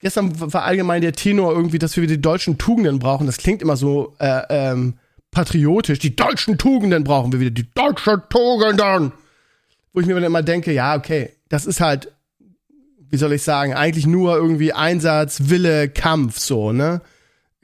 gestern 0.00 0.38
war 0.52 0.64
allgemein 0.64 1.02
der 1.02 1.12
Tenor 1.12 1.52
irgendwie, 1.52 1.78
dass 1.78 1.96
wir 1.96 2.02
wieder 2.02 2.16
die 2.16 2.22
deutschen 2.22 2.58
Tugenden 2.58 2.98
brauchen. 2.98 3.26
Das 3.26 3.38
klingt 3.38 3.62
immer 3.62 3.76
so 3.76 4.14
äh, 4.18 4.42
ähm, 4.50 4.94
patriotisch. 5.30 5.98
Die 5.98 6.16
deutschen 6.16 6.58
Tugenden 6.58 7.04
brauchen 7.04 7.32
wir 7.32 7.40
wieder. 7.40 7.50
Die 7.50 7.72
deutschen 7.74 8.22
Tugenden. 8.28 9.12
Wo 9.92 10.00
ich 10.00 10.06
mir 10.06 10.14
dann 10.14 10.24
immer 10.24 10.42
denke, 10.42 10.72
ja, 10.72 10.96
okay, 10.96 11.30
das 11.48 11.64
ist 11.64 11.80
halt, 11.80 12.12
wie 13.08 13.16
soll 13.16 13.32
ich 13.32 13.42
sagen, 13.42 13.74
eigentlich 13.74 14.06
nur 14.06 14.36
irgendwie 14.36 14.72
Einsatz, 14.72 15.42
Wille, 15.44 15.88
Kampf, 15.88 16.38
so, 16.38 16.72
ne? 16.72 17.00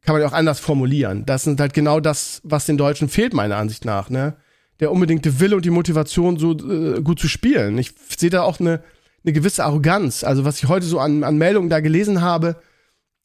kann 0.03 0.14
man 0.14 0.23
ja 0.23 0.29
auch 0.29 0.33
anders 0.33 0.61
formulieren. 0.61 1.25
Das 1.27 1.47
ist 1.47 1.61
halt 1.61 1.75
genau 1.75 2.01
das, 2.01 2.40
was 2.45 2.66
den 2.66 2.77
Deutschen 2.77 3.09
fehlt, 3.09 3.35
meiner 3.35 3.57
Ansicht 3.57 3.85
nach, 3.85 4.11
ne? 4.11 4.37
Der 4.81 4.90
unbedingte 4.90 5.38
Wille 5.38 5.55
und 5.55 5.64
die 5.64 5.71
Motivation, 5.71 6.38
so 6.38 6.53
äh, 6.53 7.01
gut 7.03 7.21
zu 7.21 7.29
spielen. 7.29 7.79
Ich 7.79 7.92
sehe 8.16 8.31
da 8.31 8.42
auch 8.42 8.59
eine, 8.59 8.83
eine 9.24 9.32
gewisse 9.32 9.64
Arroganz. 9.64 10.24
Also, 10.24 10.44
was 10.44 10.58
ich 10.58 10.68
heute 10.68 10.87
so 10.87 10.98
an, 10.98 11.24
an 11.24 11.38
Meldungen 11.38 11.70
da 11.70 11.80
gelesen 11.80 12.20
habe, 12.22 12.56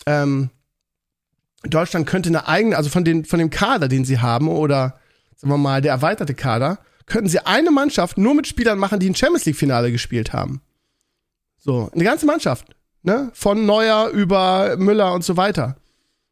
ähm, 0.05 0.49
Deutschland 1.63 2.07
könnte 2.07 2.29
eine 2.29 2.47
eigene, 2.47 2.77
also 2.77 2.89
von, 2.89 3.03
den, 3.03 3.25
von 3.25 3.39
dem 3.39 3.49
Kader, 3.49 3.88
den 3.88 4.05
sie 4.05 4.19
haben, 4.19 4.47
oder 4.47 4.99
sagen 5.36 5.51
wir 5.51 5.57
mal, 5.57 5.81
der 5.81 5.91
erweiterte 5.91 6.33
Kader, 6.33 6.79
könnten 7.05 7.29
sie 7.29 7.45
eine 7.45 7.71
Mannschaft 7.71 8.17
nur 8.17 8.36
mit 8.36 8.47
Spielern 8.47 8.77
machen, 8.77 8.99
die 8.99 9.10
ein 9.10 9.15
Champions 9.15 9.45
League-Finale 9.45 9.91
gespielt 9.91 10.33
haben. 10.33 10.62
So, 11.57 11.89
eine 11.93 12.03
ganze 12.03 12.25
Mannschaft, 12.25 12.75
ne? 13.03 13.31
Von 13.33 13.65
Neuer 13.65 14.10
über 14.10 14.77
Müller 14.77 15.13
und 15.13 15.23
so 15.23 15.38
weiter. 15.38 15.77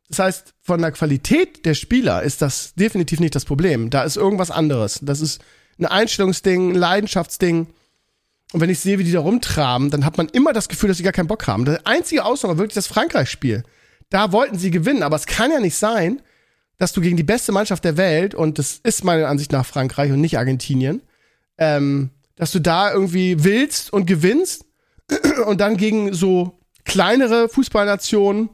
Das 0.09 0.19
heißt, 0.19 0.53
von 0.61 0.81
der 0.81 0.91
Qualität 0.91 1.65
der 1.65 1.73
Spieler 1.73 2.21
ist 2.21 2.41
das 2.41 2.75
definitiv 2.75 3.19
nicht 3.19 3.35
das 3.35 3.45
Problem. 3.45 3.89
Da 3.89 4.03
ist 4.03 4.17
irgendwas 4.17 4.51
anderes. 4.51 4.99
Das 5.01 5.19
ist 5.19 5.41
ein 5.79 5.85
Einstellungsding, 5.85 6.71
ein 6.71 6.75
Leidenschaftsding. 6.75 7.67
Und 8.55 8.61
wenn 8.61 8.69
ich 8.69 8.79
sehe, 8.79 8.97
wie 8.97 9.03
die 9.03 9.11
da 9.11 9.19
rumtraben, 9.19 9.89
dann 9.89 10.05
hat 10.05 10.17
man 10.17 10.29
immer 10.29 10.53
das 10.53 10.69
Gefühl, 10.69 10.87
dass 10.87 10.95
sie 10.95 11.03
gar 11.03 11.11
keinen 11.11 11.27
Bock 11.27 11.45
haben. 11.45 11.65
Der 11.65 11.85
einzige 11.85 12.23
Ausnahme 12.23 12.53
war 12.53 12.59
wirklich 12.59 12.75
das 12.75 12.87
Frankreich-Spiel. 12.87 13.65
Da 14.09 14.31
wollten 14.31 14.57
sie 14.57 14.71
gewinnen, 14.71 15.03
aber 15.03 15.17
es 15.17 15.25
kann 15.25 15.51
ja 15.51 15.59
nicht 15.59 15.75
sein, 15.75 16.21
dass 16.77 16.93
du 16.93 17.01
gegen 17.01 17.17
die 17.17 17.23
beste 17.23 17.51
Mannschaft 17.51 17.83
der 17.83 17.97
Welt, 17.97 18.33
und 18.33 18.57
das 18.57 18.79
ist 18.81 19.03
meiner 19.03 19.27
Ansicht 19.27 19.51
nach 19.51 19.65
Frankreich 19.65 20.09
und 20.13 20.21
nicht 20.21 20.37
Argentinien, 20.37 21.01
ähm, 21.57 22.11
dass 22.37 22.53
du 22.53 22.59
da 22.59 22.93
irgendwie 22.93 23.43
willst 23.43 23.91
und 23.91 24.05
gewinnst 24.05 24.63
und 25.47 25.59
dann 25.59 25.75
gegen 25.75 26.13
so 26.13 26.57
kleinere 26.85 27.49
Fußballnationen 27.49 28.51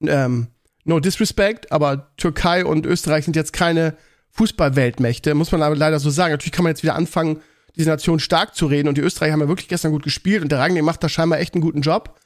ähm, 0.00 0.48
no 0.82 0.98
disrespect, 0.98 1.70
aber 1.70 2.10
Türkei 2.16 2.64
und 2.64 2.84
Österreich 2.84 3.26
sind 3.26 3.36
jetzt 3.36 3.52
keine 3.52 3.96
Fußballweltmächte, 4.32 5.36
muss 5.36 5.52
man 5.52 5.62
aber 5.62 5.76
leider 5.76 6.00
so 6.00 6.10
sagen. 6.10 6.32
Natürlich 6.32 6.50
kann 6.50 6.64
man 6.64 6.72
jetzt 6.72 6.82
wieder 6.82 6.96
anfangen, 6.96 7.40
diese 7.78 7.88
Nation 7.88 8.18
stark 8.18 8.54
zu 8.54 8.66
reden 8.66 8.88
und 8.88 8.98
die 8.98 9.02
Österreicher 9.02 9.32
haben 9.32 9.40
ja 9.40 9.48
wirklich 9.48 9.68
gestern 9.68 9.92
gut 9.92 10.02
gespielt 10.02 10.42
und 10.42 10.50
der 10.50 10.58
Rangnick 10.58 10.82
macht 10.82 11.02
da 11.02 11.08
scheinbar 11.08 11.38
echt 11.38 11.54
einen 11.54 11.62
guten 11.62 11.80
Job. 11.80 12.18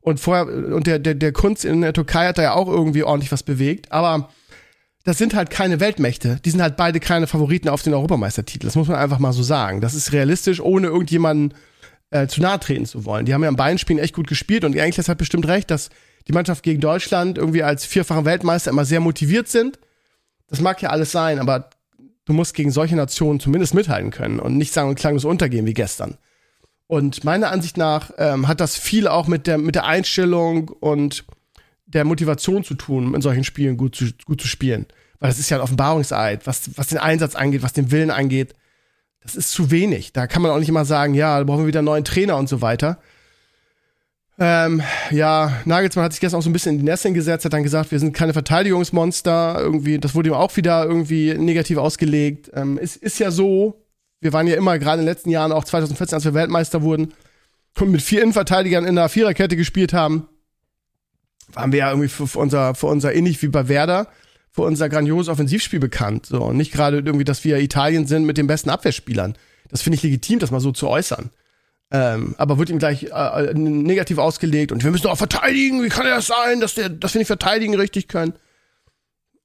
Und 0.00 0.18
vorher, 0.18 0.46
und 0.46 0.86
der, 0.86 0.98
der, 0.98 1.14
der 1.14 1.32
Kunst 1.32 1.64
in 1.64 1.82
der 1.82 1.92
Türkei 1.92 2.28
hat 2.28 2.38
da 2.38 2.42
ja 2.42 2.52
auch 2.54 2.68
irgendwie 2.68 3.02
ordentlich 3.02 3.32
was 3.32 3.42
bewegt, 3.42 3.92
aber 3.92 4.30
das 5.04 5.18
sind 5.18 5.34
halt 5.34 5.50
keine 5.50 5.80
Weltmächte. 5.80 6.38
Die 6.44 6.50
sind 6.50 6.62
halt 6.62 6.76
beide 6.76 7.00
keine 7.00 7.26
Favoriten 7.26 7.68
auf 7.68 7.82
den 7.82 7.92
Europameistertitel. 7.92 8.66
Das 8.66 8.76
muss 8.76 8.88
man 8.88 8.98
einfach 8.98 9.18
mal 9.18 9.32
so 9.32 9.42
sagen. 9.42 9.80
Das 9.80 9.94
ist 9.94 10.12
realistisch, 10.12 10.60
ohne 10.60 10.86
irgendjemanden 10.86 11.54
äh, 12.10 12.26
zu 12.26 12.40
nahe 12.40 12.60
treten 12.60 12.86
zu 12.86 13.04
wollen. 13.04 13.26
Die 13.26 13.34
haben 13.34 13.42
ja 13.42 13.48
am 13.48 13.56
Beinspielen 13.56 14.02
echt 14.02 14.14
gut 14.14 14.26
gespielt 14.26 14.64
und 14.64 14.78
eigentlich 14.78 15.08
hat 15.08 15.18
bestimmt 15.18 15.48
recht, 15.48 15.70
dass 15.70 15.90
die 16.28 16.32
Mannschaft 16.32 16.62
gegen 16.62 16.80
Deutschland 16.80 17.38
irgendwie 17.38 17.62
als 17.62 17.84
vierfacher 17.84 18.24
Weltmeister 18.24 18.70
immer 18.70 18.84
sehr 18.84 19.00
motiviert 19.00 19.48
sind. 19.48 19.78
Das 20.48 20.60
mag 20.60 20.80
ja 20.82 20.90
alles 20.90 21.12
sein, 21.12 21.38
aber 21.38 21.70
du 22.30 22.34
musst 22.34 22.54
gegen 22.54 22.70
solche 22.70 22.94
Nationen 22.94 23.40
zumindest 23.40 23.74
mithalten 23.74 24.12
können 24.12 24.38
und 24.38 24.56
nicht 24.56 24.72
sagen 24.72 24.88
und 24.88 24.94
klanglos 24.94 25.24
untergehen 25.24 25.66
wie 25.66 25.74
gestern. 25.74 26.16
Und 26.86 27.24
meiner 27.24 27.50
Ansicht 27.50 27.76
nach 27.76 28.12
ähm, 28.18 28.46
hat 28.46 28.60
das 28.60 28.76
viel 28.76 29.08
auch 29.08 29.26
mit 29.26 29.48
der, 29.48 29.58
mit 29.58 29.74
der 29.74 29.84
Einstellung 29.84 30.68
und 30.68 31.24
der 31.86 32.04
Motivation 32.04 32.62
zu 32.62 32.74
tun, 32.74 33.14
in 33.14 33.20
solchen 33.20 33.42
Spielen 33.42 33.76
gut 33.76 33.96
zu, 33.96 34.06
gut 34.26 34.40
zu 34.40 34.46
spielen. 34.46 34.86
Weil 35.18 35.30
das 35.30 35.40
ist 35.40 35.50
ja 35.50 35.56
ein 35.56 35.62
Offenbarungseid, 35.62 36.46
was, 36.46 36.70
was 36.76 36.86
den 36.86 36.98
Einsatz 36.98 37.34
angeht, 37.34 37.64
was 37.64 37.72
den 37.72 37.90
Willen 37.90 38.12
angeht. 38.12 38.54
Das 39.22 39.34
ist 39.34 39.50
zu 39.50 39.72
wenig. 39.72 40.12
Da 40.12 40.28
kann 40.28 40.40
man 40.40 40.52
auch 40.52 40.58
nicht 40.58 40.68
immer 40.68 40.84
sagen, 40.84 41.14
ja, 41.14 41.36
da 41.36 41.44
brauchen 41.44 41.62
wir 41.62 41.66
wieder 41.66 41.80
einen 41.80 41.86
neuen 41.86 42.04
Trainer 42.04 42.36
und 42.36 42.48
so 42.48 42.62
weiter. 42.62 42.98
Ähm, 44.42 44.82
ja, 45.10 45.60
Nagelsmann 45.66 46.06
hat 46.06 46.12
sich 46.12 46.20
gestern 46.20 46.38
auch 46.38 46.42
so 46.42 46.48
ein 46.48 46.54
bisschen 46.54 46.72
in 46.72 46.78
die 46.78 46.84
Nesseln 46.86 47.12
gesetzt, 47.12 47.44
hat 47.44 47.52
dann 47.52 47.62
gesagt, 47.62 47.90
wir 47.90 47.98
sind 48.00 48.14
keine 48.14 48.32
Verteidigungsmonster. 48.32 49.58
Irgendwie, 49.60 49.98
das 49.98 50.14
wurde 50.14 50.30
ihm 50.30 50.34
auch 50.34 50.56
wieder 50.56 50.86
irgendwie 50.86 51.34
negativ 51.34 51.76
ausgelegt. 51.76 52.50
Ähm, 52.54 52.78
es 52.82 52.96
ist 52.96 53.18
ja 53.18 53.30
so, 53.30 53.84
wir 54.20 54.32
waren 54.32 54.46
ja 54.46 54.56
immer 54.56 54.78
gerade 54.78 55.00
in 55.00 55.06
den 55.06 55.12
letzten 55.12 55.28
Jahren, 55.28 55.52
auch 55.52 55.64
2014, 55.64 56.16
als 56.16 56.24
wir 56.24 56.32
Weltmeister 56.32 56.80
wurden, 56.80 57.12
und 57.78 57.90
mit 57.90 58.00
vier 58.00 58.22
Innenverteidigern 58.22 58.84
in 58.84 58.98
einer 58.98 59.10
Viererkette 59.10 59.56
gespielt 59.56 59.92
haben, 59.92 60.26
waren 61.52 61.72
wir 61.72 61.80
ja 61.80 61.90
irgendwie 61.90 62.08
für, 62.08 62.26
für 62.26 62.38
unser, 62.38 62.74
für 62.74 62.86
unser 62.86 63.14
ähnlich 63.14 63.42
wie 63.42 63.48
bei 63.48 63.68
Werder, 63.68 64.08
für 64.50 64.62
unser 64.62 64.88
grandioses 64.88 65.28
Offensivspiel 65.28 65.80
bekannt. 65.80 66.26
So, 66.26 66.42
und 66.42 66.56
nicht 66.56 66.72
gerade 66.72 66.98
irgendwie, 66.98 67.24
dass 67.24 67.44
wir 67.44 67.58
Italien 67.58 68.06
sind 68.06 68.24
mit 68.24 68.38
den 68.38 68.46
besten 68.46 68.70
Abwehrspielern. 68.70 69.36
Das 69.68 69.82
finde 69.82 69.96
ich 69.96 70.02
legitim, 70.02 70.38
das 70.38 70.50
mal 70.50 70.60
so 70.60 70.72
zu 70.72 70.88
äußern. 70.88 71.30
Ähm, 71.92 72.36
aber 72.38 72.58
wird 72.58 72.70
ihm 72.70 72.78
gleich 72.78 73.04
äh, 73.04 73.08
äh, 73.08 73.54
negativ 73.54 74.18
ausgelegt 74.18 74.70
und 74.70 74.84
wir 74.84 74.92
müssen 74.92 75.08
auch 75.08 75.18
verteidigen. 75.18 75.82
Wie 75.82 75.88
kann 75.88 76.06
das 76.06 76.28
sein, 76.28 76.60
dass, 76.60 76.74
der, 76.74 76.88
dass 76.88 77.14
wir 77.14 77.18
nicht 77.18 77.26
verteidigen 77.26 77.74
richtig 77.74 78.06
können? 78.06 78.34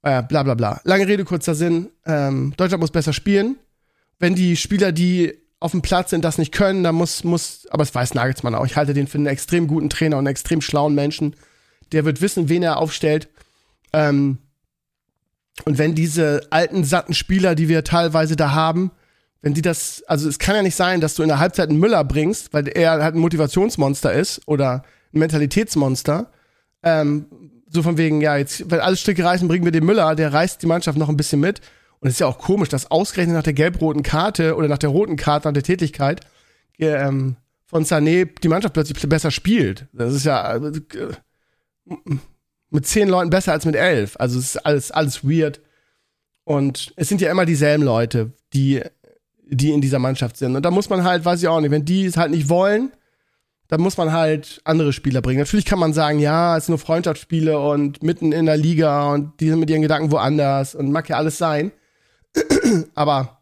Äh, 0.03 0.21
bla 0.21 0.43
bla 0.43 0.53
bla. 0.53 0.79
Lange 0.83 1.07
Rede, 1.07 1.25
kurzer 1.25 1.55
Sinn. 1.55 1.89
Ähm, 2.05 2.53
Deutschland 2.57 2.81
muss 2.81 2.91
besser 2.91 3.13
spielen. 3.13 3.57
Wenn 4.19 4.35
die 4.35 4.55
Spieler, 4.55 4.91
die 4.91 5.33
auf 5.59 5.71
dem 5.71 5.81
Platz 5.81 6.11
sind, 6.11 6.23
das 6.23 6.37
nicht 6.37 6.51
können, 6.51 6.83
dann 6.83 6.93
muss, 6.93 7.23
muss, 7.23 7.65
aber 7.71 7.81
das 7.81 7.95
weiß 7.95 8.13
Nagelsmann 8.13 8.53
auch. 8.53 8.65
Ich 8.67 8.75
halte 8.75 8.93
den 8.93 9.07
für 9.07 9.17
einen 9.17 9.25
extrem 9.25 9.65
guten 9.65 9.89
Trainer 9.89 10.17
und 10.17 10.27
einen 10.27 10.31
extrem 10.31 10.61
schlauen 10.61 10.93
Menschen. 10.93 11.35
Der 11.91 12.05
wird 12.05 12.21
wissen, 12.21 12.49
wen 12.49 12.61
er 12.61 12.77
aufstellt. 12.77 13.27
Ähm, 13.91 14.37
und 15.63 15.79
wenn 15.79 15.95
diese 15.95 16.45
alten, 16.51 16.83
satten 16.83 17.15
Spieler, 17.15 17.55
die 17.55 17.69
wir 17.69 17.83
teilweise 17.83 18.35
da 18.35 18.51
haben, 18.51 18.91
wenn 19.45 19.53
die 19.53 19.61
das, 19.61 20.03
also 20.07 20.27
es 20.27 20.39
kann 20.39 20.55
ja 20.55 20.63
nicht 20.63 20.75
sein, 20.75 21.01
dass 21.01 21.13
du 21.13 21.21
in 21.21 21.29
der 21.29 21.37
Halbzeit 21.37 21.69
einen 21.69 21.79
Müller 21.79 22.03
bringst, 22.03 22.51
weil 22.51 22.67
er 22.67 23.03
halt 23.03 23.13
ein 23.13 23.21
Motivationsmonster 23.21 24.11
ist 24.11 24.41
oder 24.47 24.81
ein 25.13 25.19
Mentalitätsmonster. 25.19 26.31
Ähm, 26.81 27.27
so 27.69 27.83
von 27.83 27.99
wegen, 27.99 28.21
ja, 28.21 28.37
jetzt, 28.37 28.71
wenn 28.71 28.79
alle 28.79 28.97
Stücke 28.97 29.23
reißen, 29.23 29.47
bringen 29.47 29.63
wir 29.63 29.71
den 29.71 29.85
Müller, 29.85 30.15
der 30.15 30.33
reißt 30.33 30.63
die 30.63 30.65
Mannschaft 30.65 30.97
noch 30.97 31.09
ein 31.09 31.15
bisschen 31.15 31.41
mit. 31.41 31.61
Und 31.99 32.07
es 32.07 32.15
ist 32.15 32.21
ja 32.21 32.25
auch 32.25 32.39
komisch, 32.39 32.69
dass 32.69 32.89
ausgerechnet 32.89 33.35
nach 33.35 33.43
der 33.43 33.53
gelb-roten 33.53 34.01
Karte 34.01 34.55
oder 34.55 34.67
nach 34.67 34.79
der 34.79 34.89
roten 34.89 35.15
Karte, 35.15 35.47
nach 35.47 35.53
der 35.53 35.61
Tätigkeit, 35.61 36.21
ähm, 36.79 37.35
von 37.67 37.85
Sané 37.85 38.27
die 38.41 38.47
Mannschaft 38.47 38.73
plötzlich 38.73 38.97
besser 39.07 39.29
spielt. 39.29 39.85
Das 39.93 40.11
ist 40.15 40.25
ja 40.25 40.55
äh, 40.55 40.71
mit 42.71 42.87
zehn 42.87 43.09
Leuten 43.09 43.29
besser 43.29 43.51
als 43.51 43.65
mit 43.65 43.75
elf. 43.75 44.15
Also 44.17 44.39
es 44.39 44.55
ist 44.55 44.65
alles, 44.65 44.89
alles 44.89 45.23
weird. 45.23 45.61
Und 46.45 46.93
es 46.95 47.09
sind 47.09 47.21
ja 47.21 47.29
immer 47.29 47.45
dieselben 47.45 47.83
Leute, 47.83 48.31
die 48.51 48.81
die 49.47 49.71
in 49.71 49.81
dieser 49.81 49.99
Mannschaft 49.99 50.37
sind. 50.37 50.55
Und 50.55 50.63
da 50.63 50.71
muss 50.71 50.89
man 50.89 51.03
halt, 51.03 51.25
weiß 51.25 51.41
ich 51.41 51.47
auch 51.47 51.59
nicht, 51.59 51.71
wenn 51.71 51.85
die 51.85 52.05
es 52.05 52.17
halt 52.17 52.31
nicht 52.31 52.49
wollen, 52.49 52.91
dann 53.67 53.81
muss 53.81 53.97
man 53.97 54.11
halt 54.11 54.61
andere 54.63 54.93
Spieler 54.93 55.21
bringen. 55.21 55.39
Natürlich 55.39 55.65
kann 55.65 55.79
man 55.79 55.93
sagen, 55.93 56.19
ja, 56.19 56.57
es 56.57 56.65
sind 56.65 56.73
nur 56.73 56.79
Freundschaftsspiele 56.79 57.59
und 57.59 58.03
mitten 58.03 58.31
in 58.31 58.45
der 58.45 58.57
Liga 58.57 59.11
und 59.11 59.39
die 59.39 59.49
sind 59.49 59.59
mit 59.59 59.69
ihren 59.69 59.81
Gedanken 59.81 60.11
woanders 60.11 60.75
und 60.75 60.91
mag 60.91 61.09
ja 61.09 61.17
alles 61.17 61.37
sein. 61.37 61.71
Aber 62.95 63.41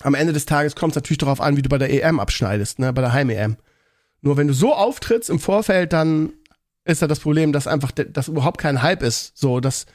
am 0.00 0.14
Ende 0.14 0.32
des 0.32 0.46
Tages 0.46 0.76
kommt 0.76 0.92
es 0.92 0.96
natürlich 0.96 1.18
darauf 1.18 1.40
an, 1.40 1.56
wie 1.56 1.62
du 1.62 1.68
bei 1.68 1.78
der 1.78 1.92
EM 1.92 2.20
abschneidest, 2.20 2.78
ne, 2.78 2.92
bei 2.92 3.02
der 3.02 3.12
Heim-EM. 3.12 3.56
Nur 4.20 4.36
wenn 4.36 4.48
du 4.48 4.54
so 4.54 4.74
auftrittst 4.74 5.30
im 5.30 5.40
Vorfeld, 5.40 5.92
dann 5.92 6.32
ist 6.84 7.02
da 7.02 7.06
das 7.06 7.20
Problem, 7.20 7.52
dass 7.52 7.66
einfach, 7.66 7.90
dass 7.90 8.28
überhaupt 8.28 8.60
kein 8.60 8.82
Hype 8.82 9.02
ist. 9.02 9.36
So, 9.36 9.58
dass, 9.60 9.86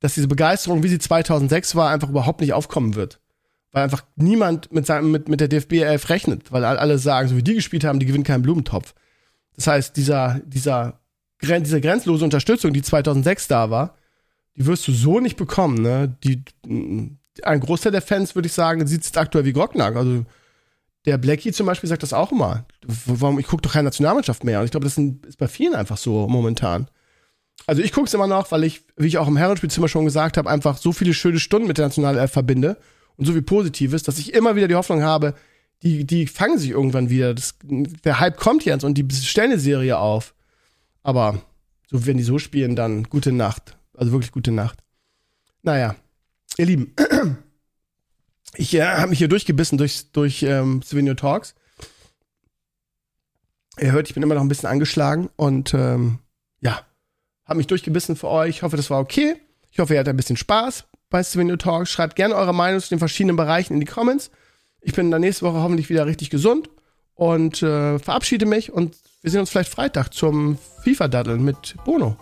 dass 0.00 0.14
diese 0.14 0.28
Begeisterung, 0.28 0.82
wie 0.82 0.88
sie 0.88 0.98
2006 0.98 1.74
war, 1.74 1.90
einfach 1.90 2.08
überhaupt 2.08 2.40
nicht 2.40 2.52
aufkommen 2.52 2.94
wird 2.94 3.20
weil 3.72 3.84
einfach 3.84 4.04
niemand 4.16 4.72
mit, 4.72 4.86
seinem, 4.86 5.10
mit, 5.10 5.28
mit 5.28 5.40
der 5.40 5.48
DFB 5.48 5.74
11 5.74 6.08
rechnet, 6.08 6.52
weil 6.52 6.64
alle 6.64 6.98
sagen, 6.98 7.28
so 7.28 7.36
wie 7.36 7.42
die 7.42 7.54
gespielt 7.54 7.84
haben, 7.84 7.98
die 7.98 8.06
gewinnen 8.06 8.24
keinen 8.24 8.42
Blumentopf. 8.42 8.94
Das 9.56 9.66
heißt, 9.66 9.96
dieser, 9.96 10.40
dieser, 10.44 11.00
diese 11.42 11.80
grenzlose 11.80 12.24
Unterstützung, 12.24 12.72
die 12.72 12.82
2006 12.82 13.48
da 13.48 13.70
war, 13.70 13.96
die 14.56 14.66
wirst 14.66 14.88
du 14.88 14.92
so 14.92 15.20
nicht 15.20 15.36
bekommen. 15.36 15.82
Ne? 15.82 16.16
Die, 16.24 16.42
ein 17.42 17.60
Großteil 17.60 17.92
der 17.92 18.02
Fans, 18.02 18.34
würde 18.34 18.46
ich 18.46 18.52
sagen, 18.52 18.86
sieht 18.86 19.04
es 19.04 19.16
aktuell 19.16 19.44
wie 19.44 19.52
Grocknack. 19.52 19.96
Also 19.96 20.24
der 21.04 21.18
Blackie 21.18 21.52
zum 21.52 21.66
Beispiel 21.66 21.88
sagt 21.88 22.02
das 22.02 22.12
auch 22.12 22.32
immer. 22.32 22.66
Warum, 23.06 23.38
ich 23.38 23.46
gucke 23.46 23.62
doch 23.62 23.72
keine 23.72 23.84
Nationalmannschaft 23.84 24.44
mehr. 24.44 24.60
Und 24.60 24.64
ich 24.64 24.70
glaube, 24.70 24.84
das 24.84 24.98
ist 24.98 25.38
bei 25.38 25.48
vielen 25.48 25.74
einfach 25.74 25.96
so 25.96 26.26
momentan. 26.26 26.88
Also 27.66 27.82
ich 27.82 27.92
gucke 27.92 28.06
es 28.06 28.14
immer 28.14 28.26
noch, 28.26 28.50
weil 28.50 28.64
ich, 28.64 28.84
wie 28.96 29.08
ich 29.08 29.18
auch 29.18 29.28
im 29.28 29.36
Herrenspielzimmer 29.36 29.88
schon 29.88 30.04
gesagt 30.04 30.36
habe, 30.36 30.48
einfach 30.48 30.78
so 30.78 30.92
viele 30.92 31.14
schöne 31.14 31.38
Stunden 31.38 31.68
mit 31.68 31.78
der 31.78 31.86
Nationalelf 31.86 32.32
verbinde 32.32 32.78
und 33.18 33.24
so 33.24 33.32
viel 33.32 33.42
Positives, 33.42 34.04
dass 34.04 34.18
ich 34.18 34.32
immer 34.32 34.56
wieder 34.56 34.68
die 34.68 34.76
Hoffnung 34.76 35.02
habe, 35.02 35.34
die, 35.82 36.04
die 36.04 36.26
fangen 36.26 36.58
sich 36.58 36.70
irgendwann 36.70 37.10
wieder. 37.10 37.34
Das, 37.34 37.56
der 37.62 38.20
Hype 38.20 38.36
kommt 38.36 38.64
jetzt 38.64 38.84
und 38.84 38.94
die 38.94 39.06
stellen 39.14 39.52
eine 39.52 39.60
Serie 39.60 39.98
auf. 39.98 40.34
Aber 41.02 41.42
so, 41.90 42.06
wenn 42.06 42.16
die 42.16 42.22
so 42.22 42.38
spielen, 42.38 42.76
dann 42.76 43.04
gute 43.04 43.32
Nacht. 43.32 43.76
Also 43.94 44.12
wirklich 44.12 44.32
gute 44.32 44.52
Nacht. 44.52 44.78
Naja, 45.62 45.96
ihr 46.56 46.66
Lieben, 46.66 46.94
ich 48.54 48.74
äh, 48.74 48.82
habe 48.82 49.10
mich 49.10 49.18
hier 49.18 49.28
durchgebissen 49.28 49.78
durch, 49.78 50.12
durch 50.12 50.42
ähm, 50.44 50.82
Souvenir 50.82 51.16
Talks. 51.16 51.54
Ihr 53.80 53.92
hört, 53.92 54.08
ich 54.08 54.14
bin 54.14 54.22
immer 54.22 54.34
noch 54.34 54.42
ein 54.42 54.48
bisschen 54.48 54.68
angeschlagen 54.68 55.28
und 55.36 55.74
ähm, 55.74 56.20
ja, 56.60 56.80
habe 57.44 57.58
mich 57.58 57.66
durchgebissen 57.66 58.16
für 58.16 58.28
euch. 58.28 58.50
Ich 58.50 58.62
hoffe, 58.62 58.76
das 58.76 58.90
war 58.90 59.00
okay. 59.00 59.36
Ich 59.70 59.78
hoffe, 59.78 59.94
ihr 59.94 60.00
hattet 60.00 60.14
ein 60.14 60.16
bisschen 60.16 60.36
Spaß 60.36 60.87
bei 61.10 61.22
Souvenir 61.22 61.58
Talks. 61.58 61.90
Schreibt 61.90 62.16
gerne 62.16 62.34
eure 62.34 62.54
Meinung 62.54 62.80
zu 62.80 62.88
den 62.90 62.98
verschiedenen 62.98 63.36
Bereichen 63.36 63.74
in 63.74 63.80
die 63.80 63.86
Comments. 63.86 64.30
Ich 64.80 64.94
bin 64.94 65.10
dann 65.10 65.20
nächste 65.20 65.44
Woche 65.44 65.62
hoffentlich 65.62 65.88
wieder 65.88 66.06
richtig 66.06 66.30
gesund 66.30 66.70
und 67.14 67.62
äh, 67.62 67.98
verabschiede 67.98 68.46
mich 68.46 68.72
und 68.72 68.96
wir 69.22 69.30
sehen 69.30 69.40
uns 69.40 69.50
vielleicht 69.50 69.72
Freitag 69.72 70.14
zum 70.14 70.58
FIFA-Daddeln 70.84 71.44
mit 71.44 71.74
Bono. 71.84 72.16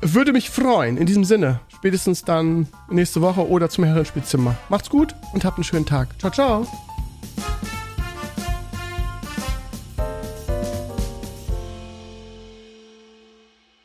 würde 0.00 0.32
mich 0.32 0.50
freuen. 0.50 0.96
In 0.96 1.06
diesem 1.06 1.24
Sinne, 1.24 1.60
spätestens 1.74 2.24
dann 2.24 2.66
nächste 2.90 3.20
Woche 3.20 3.48
oder 3.48 3.68
zum 3.68 3.84
Herrenspielzimmer. 3.84 4.56
Macht's 4.68 4.90
gut 4.90 5.14
und 5.32 5.44
habt 5.44 5.56
einen 5.56 5.64
schönen 5.64 5.86
Tag. 5.86 6.08
Ciao, 6.18 6.32
ciao. 6.32 6.66